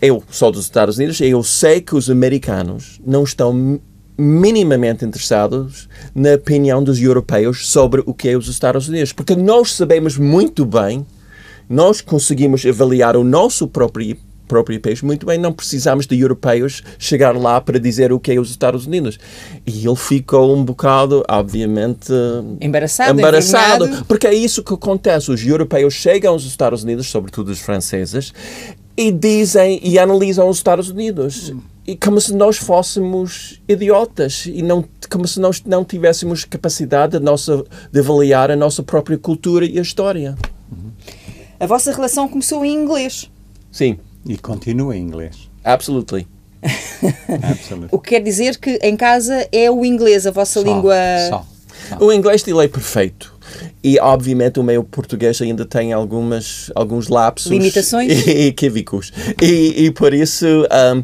[0.00, 3.80] eu sou dos Estados Unidos e eu sei que os americanos não estão
[4.22, 9.12] minimamente interessados na opinião dos europeus sobre o que é os Estados Unidos.
[9.12, 11.04] Porque nós sabemos muito bem,
[11.68, 14.16] nós conseguimos avaliar o nosso próprio
[14.46, 18.38] próprio país muito bem, não precisamos de europeus chegar lá para dizer o que é
[18.38, 19.18] os Estados Unidos.
[19.66, 22.12] E ele ficou um bocado, obviamente,
[22.60, 25.30] embaraçado, embaraçado porque é isso que acontece.
[25.30, 28.34] Os europeus chegam aos Estados Unidos, sobretudo os franceses,
[28.94, 31.48] e dizem e analisam os Estados Unidos.
[31.48, 37.18] Hum e como se nós fôssemos idiotas e não como se nós não tivéssemos capacidade
[37.18, 40.36] de, nossa, de avaliar a nossa própria cultura e a história.
[41.58, 43.30] A vossa relação começou em inglês.
[43.70, 43.98] Sim.
[44.26, 45.50] E continua em inglês.
[45.64, 46.26] Absolutely.
[47.90, 50.94] o que quer dizer que em casa é o inglês a vossa só, língua.
[51.28, 51.46] Só,
[51.88, 52.04] só.
[52.04, 53.32] O inglês dele é perfeito.
[53.82, 57.50] E, obviamente, o meu português ainda tem algumas, alguns lapsos.
[57.50, 58.12] Limitações?
[58.26, 59.12] E equívocos.
[59.42, 60.46] E, e por isso.
[60.46, 61.02] Um,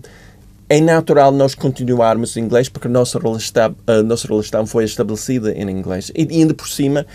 [0.68, 5.52] é natural nós continuarmos em inglês porque a nossa relação, a nossa relação foi estabelecida
[5.52, 6.12] em inglês.
[6.14, 7.06] E ainda por cima,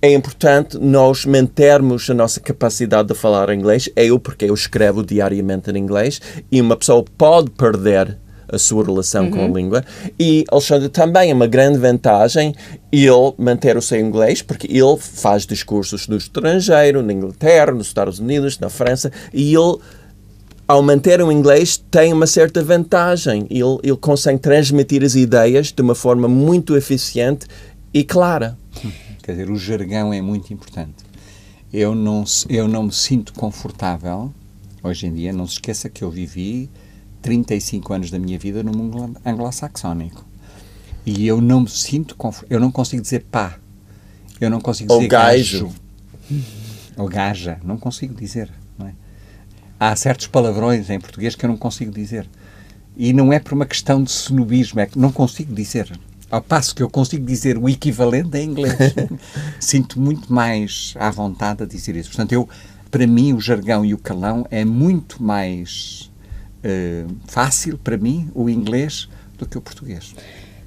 [0.00, 3.88] é importante nós mantermos a nossa capacidade de falar inglês.
[3.96, 6.20] Eu, porque eu escrevo diariamente em inglês,
[6.52, 8.16] e uma pessoa pode perder
[8.50, 9.30] a sua relação uhum.
[9.30, 9.56] com a uhum.
[9.56, 9.84] língua.
[10.18, 12.54] E Alexandre também é uma grande vantagem
[12.90, 18.18] ele manter o seu inglês, porque ele faz discursos no estrangeiro, na Inglaterra, nos Estados
[18.18, 19.78] Unidos, na França, e ele
[20.68, 23.46] ao manter o inglês, tem uma certa vantagem.
[23.48, 27.46] Ele, ele consegue transmitir as ideias de uma forma muito eficiente
[27.92, 28.58] e clara.
[29.22, 31.08] Quer dizer, o jargão é muito importante.
[31.72, 34.32] Eu não, eu não me sinto confortável,
[34.82, 36.68] hoje em dia, não se esqueça que eu vivi
[37.22, 40.24] 35 anos da minha vida no mundo anglo-saxónico.
[41.06, 43.58] E eu não me sinto confortável, eu não consigo dizer pá,
[44.38, 45.64] eu não consigo dizer Ou gajo.
[45.64, 46.40] gajo.
[46.98, 48.50] Ou gaja, não consigo dizer
[49.78, 52.28] há certos palavrões em português que eu não consigo dizer.
[52.96, 55.90] E não é por uma questão de snobismo, é que não consigo dizer.
[56.30, 58.74] Ao passo que eu consigo dizer o equivalente em inglês.
[59.60, 62.10] Sinto muito mais à vontade a dizer isso.
[62.10, 62.48] Portanto, eu,
[62.90, 66.10] para mim, o jargão e o calão é muito mais
[66.64, 69.08] uh, fácil, para mim, o inglês
[69.38, 70.14] do que o português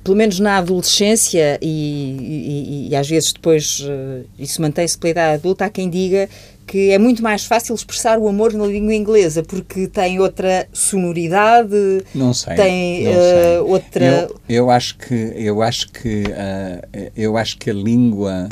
[0.03, 5.33] pelo menos na adolescência e, e, e às vezes depois uh, isso mantém-se pela idade
[5.35, 6.27] adulta, há quem diga
[6.65, 12.03] que é muito mais fácil expressar o amor na língua inglesa porque tem outra sonoridade,
[12.15, 13.57] não sei, tem não uh, sei.
[13.59, 14.05] outra.
[14.05, 18.47] Eu, eu, acho que eu acho que uh, eu acho que a língua,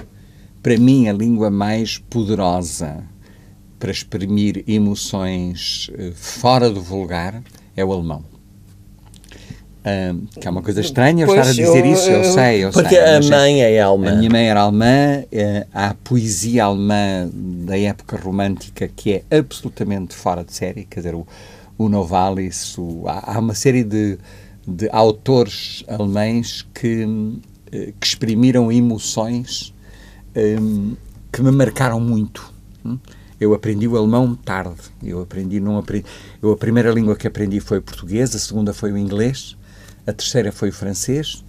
[0.62, 3.04] para mim, a língua mais poderosa
[3.80, 7.42] para exprimir emoções fora do vulgar
[7.78, 8.39] é o alemão
[10.40, 12.72] que é uma coisa estranha eu estar a dizer eu, isso, eu, eu sei, eu
[12.72, 14.12] Porque sei, a mãe é alemã.
[14.12, 19.38] A minha mãe era alemã, uh, há a poesia alemã da época romântica que é
[19.38, 21.26] absolutamente fora de série, quer dizer, o,
[21.78, 24.18] o Novalis, o, há, há, uma série de,
[24.68, 27.40] de autores alemães que,
[27.72, 29.74] eh, que exprimiram emoções
[30.36, 30.96] um,
[31.32, 32.54] que me marcaram muito.
[32.86, 32.98] Hum?
[33.40, 34.82] Eu aprendi o alemão tarde.
[35.02, 36.06] Eu aprendi, não aprendi.
[36.42, 39.56] Eu, a primeira língua que aprendi foi o português, a segunda foi o inglês,
[40.10, 41.44] a terceira foi o francês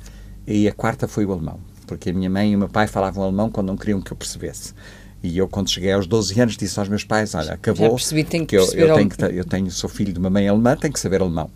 [0.47, 1.59] e a quarta foi o alemão.
[1.87, 4.17] Porque a minha mãe e o meu pai falavam alemão quando não queriam que eu
[4.17, 4.75] percebesse.
[5.23, 7.91] E eu, quando cheguei aos 12 anos, disse aos meus pais: Olha, acabou.
[7.91, 10.49] Percebi, tenho que, que eu, eu, tenho que eu tenho, sou filho de uma mãe
[10.49, 11.51] alemã, tenho que saber alemão.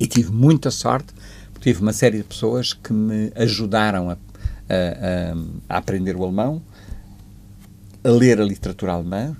[0.00, 1.12] E tive muita sorte,
[1.52, 6.24] porque tive uma série de pessoas que me ajudaram a, a, a, a aprender o
[6.24, 6.60] alemão,
[8.02, 9.36] a ler a literatura alemã.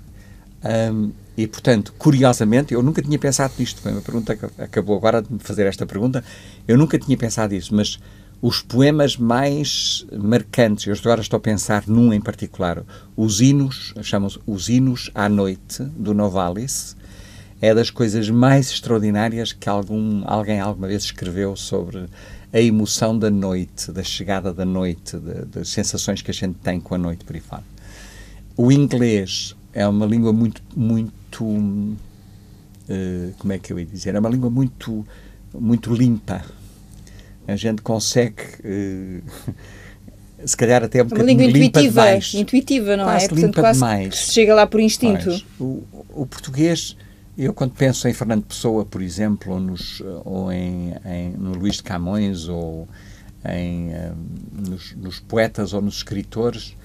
[0.93, 3.81] Um, e, portanto, curiosamente, eu nunca tinha pensado nisto.
[3.81, 6.23] Foi uma pergunta acabou agora de me fazer esta pergunta.
[6.67, 7.99] Eu nunca tinha pensado nisso, mas
[8.41, 12.83] os poemas mais marcantes, eu agora estou a pensar num em particular,
[13.15, 16.95] os hinos, chamam-se os hinos à noite, do Novalis,
[17.61, 22.05] é das coisas mais extraordinárias que algum, alguém alguma vez escreveu sobre
[22.51, 26.95] a emoção da noite, da chegada da noite, das sensações que a gente tem com
[26.95, 27.63] a noite por aí fora.
[28.57, 34.19] O inglês é uma língua muito, muito, uh, como é que eu ia dizer, é
[34.19, 35.05] uma língua muito,
[35.53, 36.43] muito limpa,
[37.47, 38.43] a gente consegue.
[38.63, 39.23] Uh,
[40.45, 43.29] se calhar até um é uma língua intuitiva, intuitiva, não quase é?
[43.29, 44.15] Portanto, quase demais.
[44.15, 45.41] se chega lá por instinto.
[45.59, 46.97] O, o, português,
[47.37, 51.75] eu quando penso em Fernando Pessoa, por exemplo, ou, nos, ou em, em, no Luís
[51.75, 52.87] de Camões, ou
[53.45, 54.11] em, eh,
[54.51, 56.75] nos, nos, poetas ou nos escritores,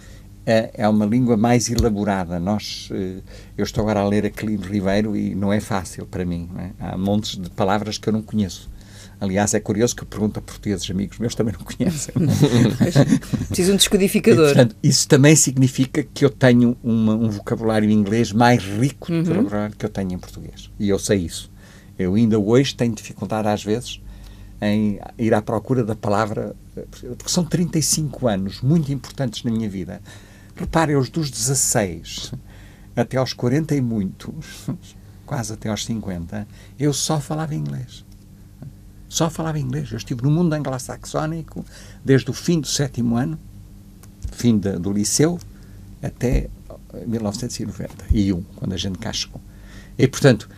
[0.48, 2.40] é, é uma língua mais elaborada.
[2.40, 3.22] Nós, uh,
[3.56, 6.48] eu estou agora a ler Aquilino Ribeiro e não é fácil para mim.
[6.58, 6.70] É?
[6.86, 8.70] Há montes de palavras que eu não conheço.
[9.20, 12.14] Aliás, é curioso que eu pergunto a portugueses, amigos meus também não conhecem.
[13.48, 14.44] Preciso um descodificador.
[14.44, 19.22] E, portanto, isso também significa que eu tenho uma, um vocabulário inglês mais rico uhum.
[19.22, 20.70] do que eu tenho em português.
[20.78, 21.50] E eu sei isso.
[21.98, 24.00] Eu ainda hoje tenho dificuldade, às vezes,
[24.62, 30.00] em ir à procura da palavra, porque são 35 anos muito importantes na minha vida.
[30.58, 32.32] Reparem, os dos 16
[32.96, 34.66] até aos 40 e muitos,
[35.24, 38.04] quase até aos 50, eu só falava inglês.
[39.08, 39.90] Só falava inglês.
[39.92, 41.64] Eu estive no mundo anglo-saxónico
[42.04, 43.38] desde o fim do sétimo ano,
[44.32, 45.38] fim de, do liceu,
[46.02, 46.48] até
[47.06, 49.40] 1991, quando a gente cá chegou.
[49.96, 50.48] E, portanto,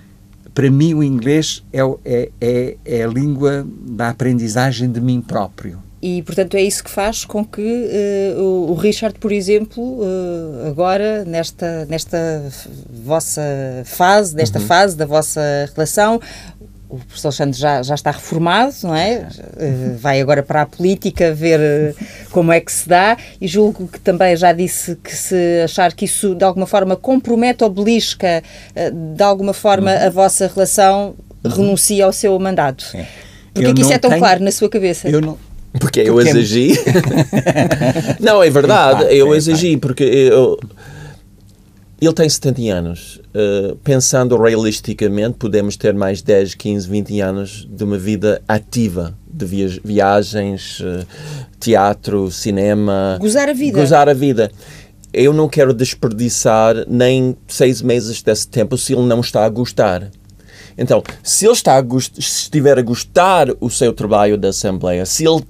[0.54, 5.89] para mim o inglês é, é, é, é a língua da aprendizagem de mim próprio.
[6.02, 11.26] E, portanto, é isso que faz com que uh, o, Richard, por exemplo, uh, agora,
[11.26, 12.42] nesta, nesta
[13.04, 13.42] vossa
[13.84, 14.66] fase, nesta uhum.
[14.66, 15.40] fase da vossa
[15.74, 16.18] relação,
[16.88, 19.28] o professor Alexandre já, já está reformado, não é?
[19.56, 21.94] Uh, vai agora para a política ver
[22.30, 26.06] como é que se dá e julgo que também já disse que se achar que
[26.06, 28.42] isso de alguma forma compromete ou belisca
[29.14, 30.06] de alguma forma uhum.
[30.06, 31.50] a vossa relação, uhum.
[31.50, 32.86] renuncia ao seu mandato.
[32.94, 33.04] É.
[33.52, 34.20] Porquê é que isso é tão tenho...
[34.20, 35.08] claro na sua cabeça?
[35.08, 35.36] Eu não,
[35.78, 36.72] porque eu exigi.
[38.18, 40.58] não, é verdade, eu exigi, porque eu,
[42.00, 43.20] ele tem 70 anos.
[43.34, 49.44] Uh, pensando realisticamente, podemos ter mais 10, 15, 20 anos de uma vida ativa, de
[49.44, 51.06] via viagens, uh,
[51.60, 53.18] teatro, cinema.
[53.20, 53.78] Gozar a vida.
[53.78, 54.50] Gozar a vida.
[55.12, 60.10] Eu não quero desperdiçar nem seis meses desse tempo se ele não está a gostar.
[60.76, 65.26] Então, se ele está a se estiver a gostar o seu trabalho da Assembleia, se
[65.26, 65.44] ele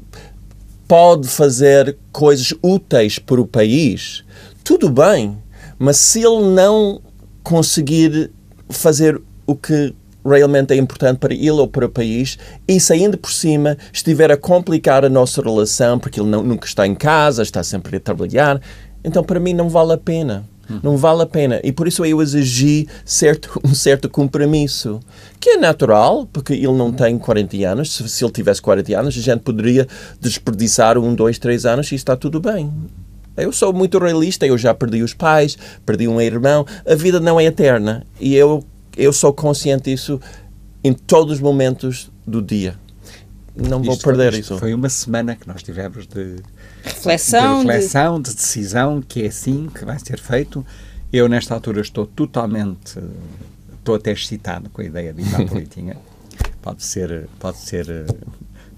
[0.89, 4.25] pode fazer coisas úteis para o país,
[4.65, 5.37] tudo bem
[5.83, 7.01] mas se ele não
[7.43, 8.31] conseguir
[8.69, 13.33] fazer o que realmente é importante para ele ou para o país e saindo por
[13.33, 17.63] cima estiver a complicar a nossa relação porque ele não, nunca está em casa, está
[17.63, 18.61] sempre a trabalhar,
[19.03, 20.47] então para mim não vale a pena.
[20.83, 21.61] Não vale a pena.
[21.65, 25.01] E por isso eu exigi certo, um certo compromisso,
[25.39, 27.93] que é natural, porque ele não tem 40 anos.
[27.93, 29.87] Se, se ele tivesse 40 anos, a gente poderia
[30.21, 32.73] desperdiçar um, dois, três anos e está tudo bem.
[33.37, 35.57] Eu sou muito realista, eu já perdi os pais,
[35.87, 36.67] perdi um irmão.
[36.87, 38.65] A vida não é eterna e eu,
[38.97, 40.21] eu sou consciente disso
[40.85, 42.75] em todos os momentos do dia.
[43.57, 44.59] Não vou perder foi, isso.
[44.59, 46.37] Foi uma semana que nós tivemos de
[46.85, 48.31] reflexão, de, reflexão, de...
[48.31, 50.65] de decisão, que é assim que vai ser feito.
[51.13, 52.99] Eu, nesta altura, estou totalmente.
[53.79, 55.97] Estou até excitado com a ideia de ir para a política.
[56.63, 58.07] Pode ser, pode ser eh,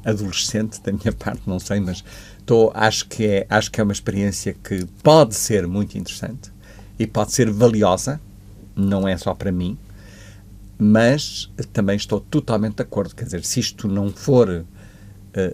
[0.05, 2.05] adolescente da minha parte, não sei, mas
[2.45, 6.51] Tô, acho, que é, acho que é uma experiência que pode ser muito interessante
[6.99, 8.21] e pode ser valiosa,
[8.75, 9.79] não é só para mim,
[10.77, 13.15] mas também estou totalmente de acordo.
[13.15, 14.65] Quer dizer, se isto não for,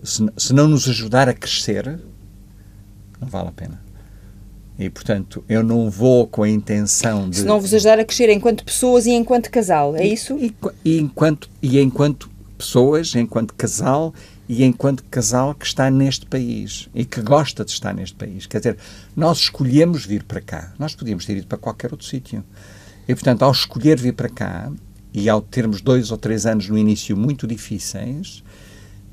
[0.02, 2.00] se, se não nos ajudar a crescer,
[3.20, 3.88] não vale a pena.
[4.78, 7.38] E, portanto, eu não vou com a intenção de...
[7.38, 10.38] Se não vos ajudar a crescer enquanto pessoas e enquanto casal, é isso?
[10.38, 10.54] E,
[10.84, 14.14] e, enquanto, e enquanto pessoas, enquanto casal
[14.48, 18.46] e enquanto casal que está neste país e que gosta de estar neste país.
[18.46, 18.76] Quer dizer,
[19.16, 20.72] nós escolhemos vir para cá.
[20.78, 22.44] Nós podíamos ter ido para qualquer outro sítio.
[23.08, 24.70] E, portanto, ao escolher vir para cá
[25.12, 28.44] e ao termos dois ou três anos no início muito difíceis,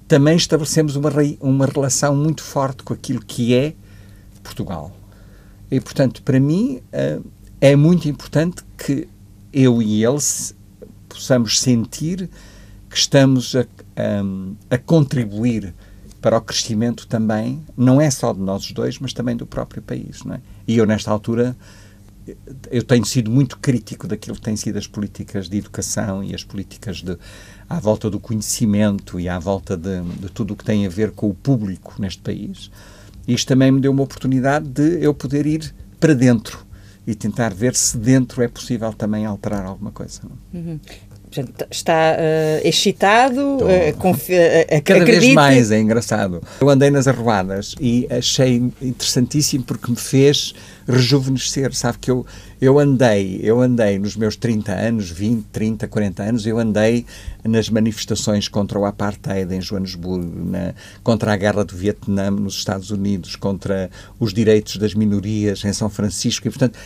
[0.08, 3.74] também estabelecemos uma, uma relação muito forte com aquilo que é
[4.46, 4.96] Portugal.
[5.70, 7.26] E, portanto, para mim, uh,
[7.60, 9.08] é muito importante que
[9.52, 10.20] eu e ele
[11.10, 12.30] possamos sentir
[12.90, 15.74] que estamos a, a, a, contribuir
[16.22, 20.24] para o crescimento também, não é só de nós dois, mas também do próprio país.
[20.24, 20.42] Não é?
[20.68, 21.56] E eu, nesta altura,
[22.72, 26.44] eu tenho sido muito crítico daquilo que têm sido as políticas de educação e as
[26.44, 27.18] políticas de,
[27.70, 31.12] à volta do conhecimento e à volta de, de tudo o que tem a ver
[31.12, 32.72] com o público neste país.
[33.28, 36.66] Isto também me deu uma oportunidade de eu poder ir para dentro
[37.08, 40.22] e tentar ver se dentro é possível também alterar alguma coisa.
[40.54, 40.80] Uhum.
[41.70, 46.42] Está uh, excitado, uh, uh, cada vez mais, é engraçado.
[46.62, 50.54] Eu andei nas arruadas e achei interessantíssimo porque me fez
[50.88, 52.26] rejuvenescer, sabe que eu,
[52.62, 57.06] eu andei, eu andei nos meus 30 anos, 20, 30, 40 anos, eu andei
[57.44, 60.74] nas manifestações contra o apartheid em Joanesburgo, na,
[61.04, 65.90] contra a guerra do Vietnã nos Estados Unidos, contra os direitos das minorias em São
[65.90, 66.78] Francisco e, portanto,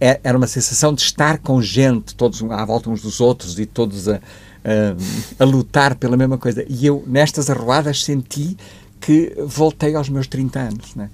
[0.00, 4.08] era uma sensação de estar com gente, todos à volta uns dos outros e todos
[4.08, 6.64] a, a, a lutar pela mesma coisa.
[6.68, 8.56] E eu, nestas arruadas, senti
[9.00, 10.94] que voltei aos meus 30 anos.
[10.94, 11.10] Né?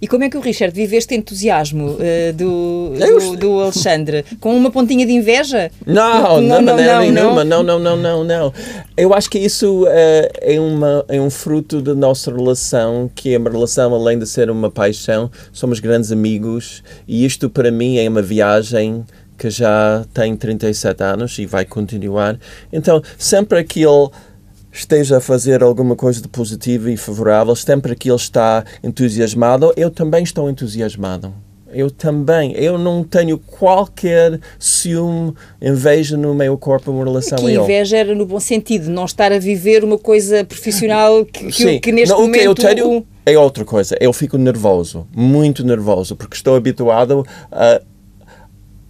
[0.00, 4.24] E como é que o Richard vive este entusiasmo uh, do, do, do, Alexandre?
[4.40, 5.70] Com uma pontinha de inveja?
[5.86, 7.44] Não, não, não, não, nenhuma.
[7.44, 8.52] Não, não, não, não, não.
[8.96, 9.88] Eu acho que isso uh,
[10.40, 14.50] é, uma, é um fruto da nossa relação, que é uma relação além de ser
[14.50, 19.04] uma paixão, somos grandes amigos e isto para mim é uma viagem
[19.38, 22.38] que já tem 37 anos e vai continuar.
[22.72, 24.10] Então, sempre aquilo
[24.72, 29.90] esteja a fazer alguma coisa de positivo e favorável, sempre que ele está entusiasmado, eu
[29.90, 31.32] também estou entusiasmado.
[31.70, 32.52] Eu também.
[32.52, 37.60] Eu não tenho qualquer ciúme, inveja no meu corpo em relação Aqui, a ele.
[37.62, 41.92] inveja era no bom sentido, não estar a viver uma coisa profissional que, que, que
[41.92, 42.52] neste não, momento...
[42.52, 43.96] O que eu tenho é outra coisa.
[44.00, 47.80] Eu fico nervoso, muito nervoso, porque estou habituado a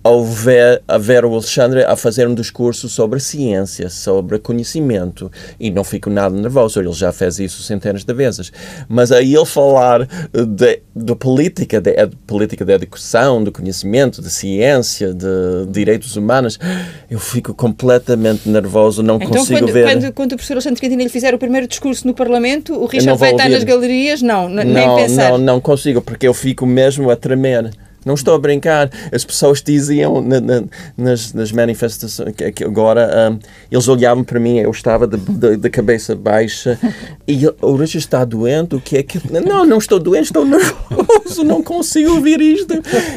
[0.02, 0.96] ao ver, a
[1.26, 6.80] o Alexandre a fazer um discurso sobre ciência, sobre conhecimento, e não fico nada nervoso,
[6.80, 8.52] ele já fez isso centenas de vezes.
[8.88, 14.30] Mas aí ele falar de, de política, de, de política de educação, de conhecimento, de
[14.30, 16.58] ciência, de direitos humanos,
[17.10, 19.84] eu fico completamente nervoso, não então, consigo quando, ver.
[19.84, 23.18] Quando, quando o professor Alexandre Quintino lhe fizer o primeiro discurso no Parlamento, o Richard
[23.18, 24.22] vai estar nas galerias?
[24.22, 25.30] Não, não, nem pensar.
[25.30, 27.70] Não, não consigo, porque eu fico mesmo a tremer.
[28.04, 28.90] Não estou a brincar.
[29.12, 30.64] As pessoas diziam na, na,
[30.96, 33.38] nas, nas, manifestações que, que agora um,
[33.70, 36.78] eles olhavam para mim, eu estava de, de, de cabeça baixa
[37.26, 38.76] e o Richard está doente.
[38.76, 39.20] O que é que.
[39.30, 42.74] Não, não estou doente, estou nervoso, não consigo ouvir isto.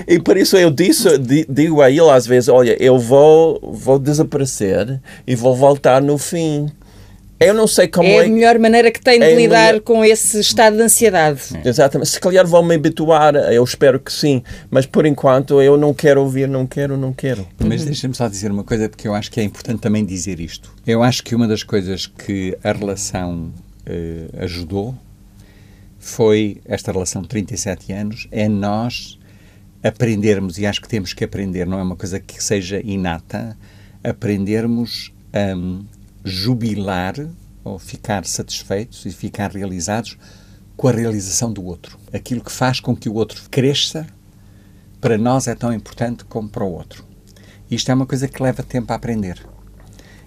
[0.08, 1.08] E por isso eu disse,
[1.48, 6.72] digo a ele às vezes: olha, eu vou, vou desaparecer e vou voltar no fim
[7.42, 8.18] eu não sei como é.
[8.18, 9.82] É a melhor maneira que tem de é lidar melhor...
[9.82, 11.42] com esse estado de ansiedade.
[11.64, 11.68] É.
[11.68, 12.10] Exatamente.
[12.10, 16.22] Se calhar vão me habituar, eu espero que sim, mas por enquanto eu não quero
[16.22, 17.48] ouvir, não quero, não quero.
[17.60, 20.74] Mas deixa-me só dizer uma coisa, porque eu acho que é importante também dizer isto.
[20.86, 23.52] Eu acho que uma das coisas que a relação
[23.88, 24.96] uh, ajudou
[26.00, 29.20] foi esta relação de 37 anos, é nós
[29.84, 33.58] aprendermos, e acho que temos que aprender, não é uma coisa que seja inata,
[34.04, 35.56] aprendermos a.
[35.56, 35.86] Um,
[36.24, 37.16] jubilar
[37.64, 40.18] ou ficar satisfeitos e ficar realizados
[40.76, 41.98] com a realização do outro.
[42.12, 44.08] Aquilo que faz com que o outro cresça,
[45.00, 47.06] para nós é tão importante como para o outro.
[47.70, 49.46] Isto é uma coisa que leva tempo a aprender.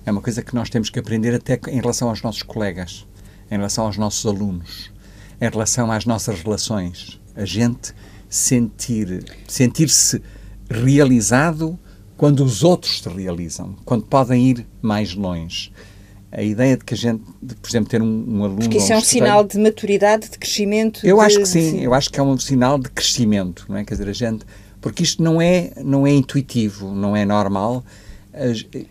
[0.07, 3.07] É uma coisa que nós temos que aprender até em relação aos nossos colegas,
[3.51, 4.90] em relação aos nossos alunos,
[5.40, 7.20] em relação às nossas relações.
[7.34, 7.95] A gente
[8.28, 10.22] sentir sentir-se
[10.68, 11.78] realizado
[12.16, 15.72] quando os outros se realizam, quando podem ir mais longe.
[16.30, 18.58] A ideia de que a gente, de, por exemplo, ter um, um aluno.
[18.58, 21.00] Porque isso é um sinal de maturidade, de crescimento.
[21.06, 23.84] Eu de, acho que sim, eu acho que é um sinal de crescimento, não é?
[23.84, 24.44] Quer dizer, a gente.
[24.80, 27.84] Porque isto não é, não é intuitivo, não é normal.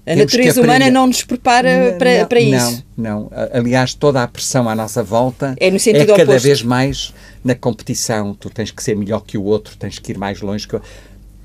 [0.05, 2.83] A natureza humana não nos prepara não, para, para isso.
[2.95, 3.31] Não, não.
[3.51, 6.43] Aliás, toda a pressão à nossa volta é, no sentido é cada oposto.
[6.43, 7.13] vez mais
[7.43, 8.33] na competição.
[8.33, 10.81] Tu tens que ser melhor que o outro, tens que ir mais longe que o...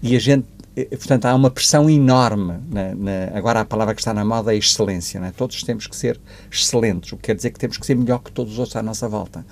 [0.00, 0.46] E a gente
[0.86, 2.54] portanto, há uma pressão enorme.
[2.70, 5.18] Na, na, agora, a palavra que está na moda é excelência.
[5.18, 5.30] É?
[5.30, 6.20] Todos temos que ser
[6.50, 8.82] excelentes, o que quer dizer que temos que ser melhor que todos os outros à
[8.82, 9.44] nossa volta.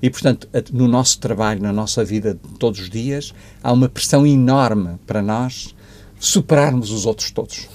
[0.00, 4.26] E, portanto, no nosso trabalho, na nossa vida de todos os dias, há uma pressão
[4.26, 5.74] enorme para nós
[6.18, 7.68] superarmos os outros todos.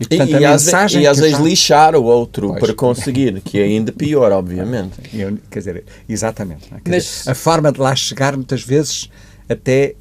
[0.00, 2.60] E, portanto, e, e às, e às vezes lixar o outro Pois.
[2.60, 4.94] para conseguir, que é ainda pior, obviamente.
[5.12, 6.68] Eu- quer dizer, exatamente.
[6.72, 6.80] é?
[6.80, 9.10] Quer Mas- dizer, a forma de lá chegar, muitas vezes,
[9.46, 9.94] até eh,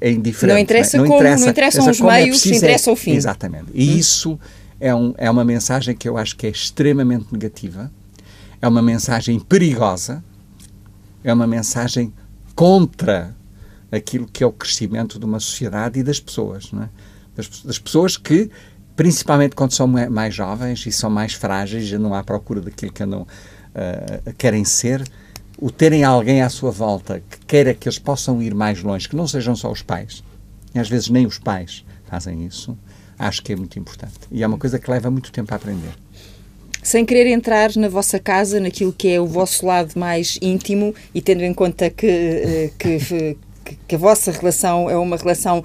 [0.00, 0.54] é indiferente.
[0.54, 1.00] Não interessa é?
[1.00, 3.12] como, não interessam interessa os meios, é- interessa o fim.
[3.12, 3.66] Exatamente.
[3.74, 4.38] E isso
[4.80, 7.90] é, um- é uma mensagem que eu acho que é extremamente negativa,
[8.60, 10.22] é uma mensagem perigosa,
[11.22, 12.12] é uma mensagem
[12.54, 13.34] contra
[13.90, 16.88] aquilo que é o crescimento de uma sociedade e das pessoas, não é?
[17.36, 18.50] das, das pessoas que,
[18.96, 23.02] principalmente quando são ma- mais jovens e são mais frágeis, andam à procura daquilo que
[23.02, 23.26] andam,
[23.74, 25.02] ah, querem ser,
[25.60, 29.16] o terem alguém à sua volta que queira que eles possam ir mais longe, que
[29.16, 30.22] não sejam só os pais,
[30.74, 32.76] e às vezes nem os pais fazem isso,
[33.18, 34.14] acho que é muito importante.
[34.30, 35.90] E é uma coisa que leva muito tempo a aprender.
[36.82, 41.20] Sem querer entrar na vossa casa, naquilo que é o vosso lado mais íntimo e
[41.20, 42.98] tendo em conta que, eh, que,
[43.64, 45.62] que- que a vossa relação é uma relação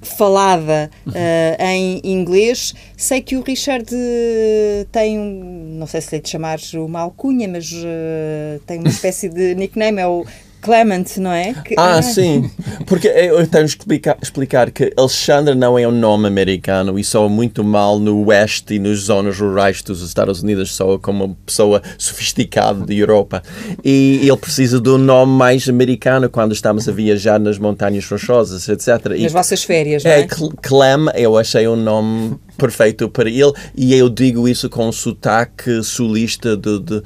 [0.00, 6.28] falada eh, em inglês, sei que o Richard eh, tem não sei se lhe de
[6.28, 10.24] chamar uma alcunha, mas eh, tem uma espécie de nickname, é o
[10.60, 11.54] Clement, não é?
[11.64, 12.50] Que- Ah, sim.
[12.86, 17.28] Porque eu tenho que explicar, explicar que Alexandre não é um nome americano e soa
[17.28, 21.82] muito mal no oeste e nas zonas rurais dos Estados Unidos, soa como uma pessoa
[21.96, 23.42] sofisticada da Europa.
[23.84, 28.68] E ele precisa de um nome mais americano quando estamos a viajar nas montanhas rochosas,
[28.68, 29.12] etc.
[29.16, 30.28] E Nas vossas férias, não é, é?
[30.28, 34.92] Cl- Clem, eu achei um nome perfeito para ele e eu digo isso com um
[34.92, 37.02] sotaque sulista de, de-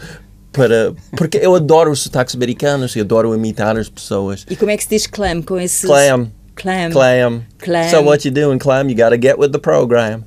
[0.53, 4.47] para porque eu adoro os sotaques americanos e adoro imitar as pessoas.
[4.49, 5.87] E como é que se diz clam com esse...
[5.87, 6.31] Clam.
[6.55, 6.91] Clam.
[6.93, 7.43] Clam.
[7.59, 7.89] Clam.
[7.89, 8.89] So what you doing, Clam?
[8.91, 10.25] You gotta get with the program.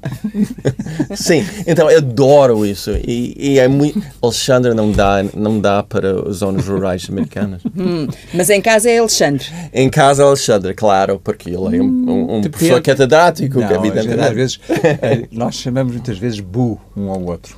[1.16, 4.02] Sim, então eu adoro isso e, e é muito.
[4.22, 7.62] Alexandre não dá, não dá para as zonas rurais americanas.
[7.78, 9.46] Hum, mas em casa é Alexandre.
[9.74, 12.50] Em casa, Alexandre, claro, porque ele é um, um, um Depende.
[12.50, 14.30] professor catedrático, Não, que às vezes, evidentemente.
[14.30, 14.60] às vezes,
[15.02, 17.58] eh, nós chamamos muitas vezes bu um ao outro.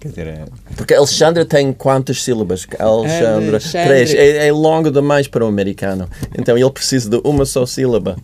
[0.00, 0.44] Quer dizer, é,
[0.76, 2.66] Porque Alexandre tem quantas sílabas?
[2.78, 3.48] Alexandre.
[3.50, 3.88] Alexandre.
[3.88, 4.14] Três.
[4.14, 6.08] É, é longo demais para o americano.
[6.38, 8.16] Então ele precisa de uma só sílaba.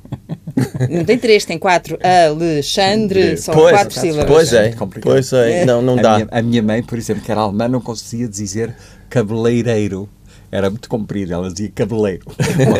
[0.90, 1.98] Não tem três, tem quatro.
[2.02, 4.26] Alexandre, são Pois, quatro sílabas.
[4.26, 4.72] Pois é.
[4.72, 5.12] complicado.
[5.12, 5.64] Pois é.
[5.64, 6.14] Não, não a, dá.
[6.16, 8.74] minha, a minha mãe, por exemplo, que era alemã, não conseguia dizer
[9.08, 10.08] cabeleireiro.
[10.52, 12.26] Era muito comprido, ela dizia cabeleiro.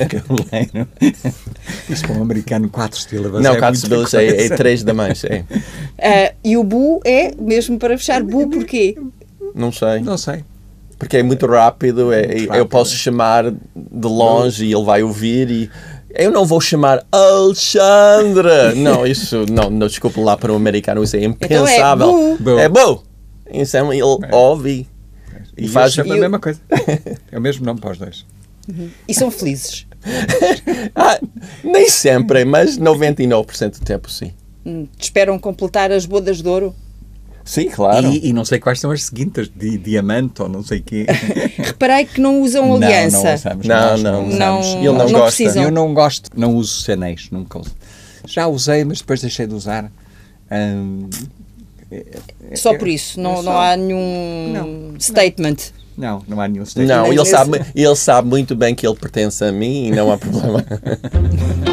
[0.07, 0.87] Cabeleiro.
[1.89, 3.43] Isso para um americano, quatro sílabas.
[3.43, 5.25] Não, é quatro sílabas é, é três demais.
[5.25, 5.43] É.
[5.99, 8.95] Ah, e o bu é, mesmo para fechar, bu porquê?
[9.55, 10.01] Não sei.
[10.01, 10.45] Não sei.
[10.99, 12.13] Porque é muito rápido.
[12.13, 12.69] É, Muito eu rápido.
[12.69, 15.71] posso chamar de longe e ele vai ouvir e.
[16.15, 18.75] Eu não vou chamar Alexandre.
[18.77, 19.47] Não, isso.
[19.51, 21.03] Não, não desculpa lá para o americano.
[21.03, 22.37] Isso é Então é impensável.
[22.39, 22.59] bu.
[22.59, 23.03] É bu.
[23.47, 24.87] É, ele ouve.
[25.57, 26.61] E, E faz e a mesma coisa.
[27.31, 28.27] É o mesmo nome para os dois.
[29.09, 29.87] E são felizes.
[30.95, 31.19] Ah,
[31.63, 34.33] nem sempre, mas 99% do tempo sim.
[34.67, 36.75] Hum, Esperam completar as bodas de ouro.
[37.45, 38.07] Sim, claro.
[38.09, 41.07] E, e não sei quais são as seguintes, de diamante ou não sei o quê.
[41.59, 43.23] Reparei que não usam Não, aliança.
[43.23, 43.67] não usamos.
[43.67, 44.29] Não, nós não.
[44.29, 44.67] usamos.
[44.67, 45.27] Não- Ele não não gosta.
[45.37, 45.63] precisam.
[45.65, 47.75] Eu não gosto, não uso anéis, nunca uso.
[48.27, 49.91] Já usei, mas depois deixei de usar.
[50.51, 51.09] Hum,
[52.55, 55.57] Só é- por isso, é não, não há nenhum Não, statement.
[55.97, 56.89] Não, não há nenhum statement.
[56.95, 60.17] Não, ele sabe, ele sabe muito bem que ele pertence a mim e não há
[60.19, 60.65] problema.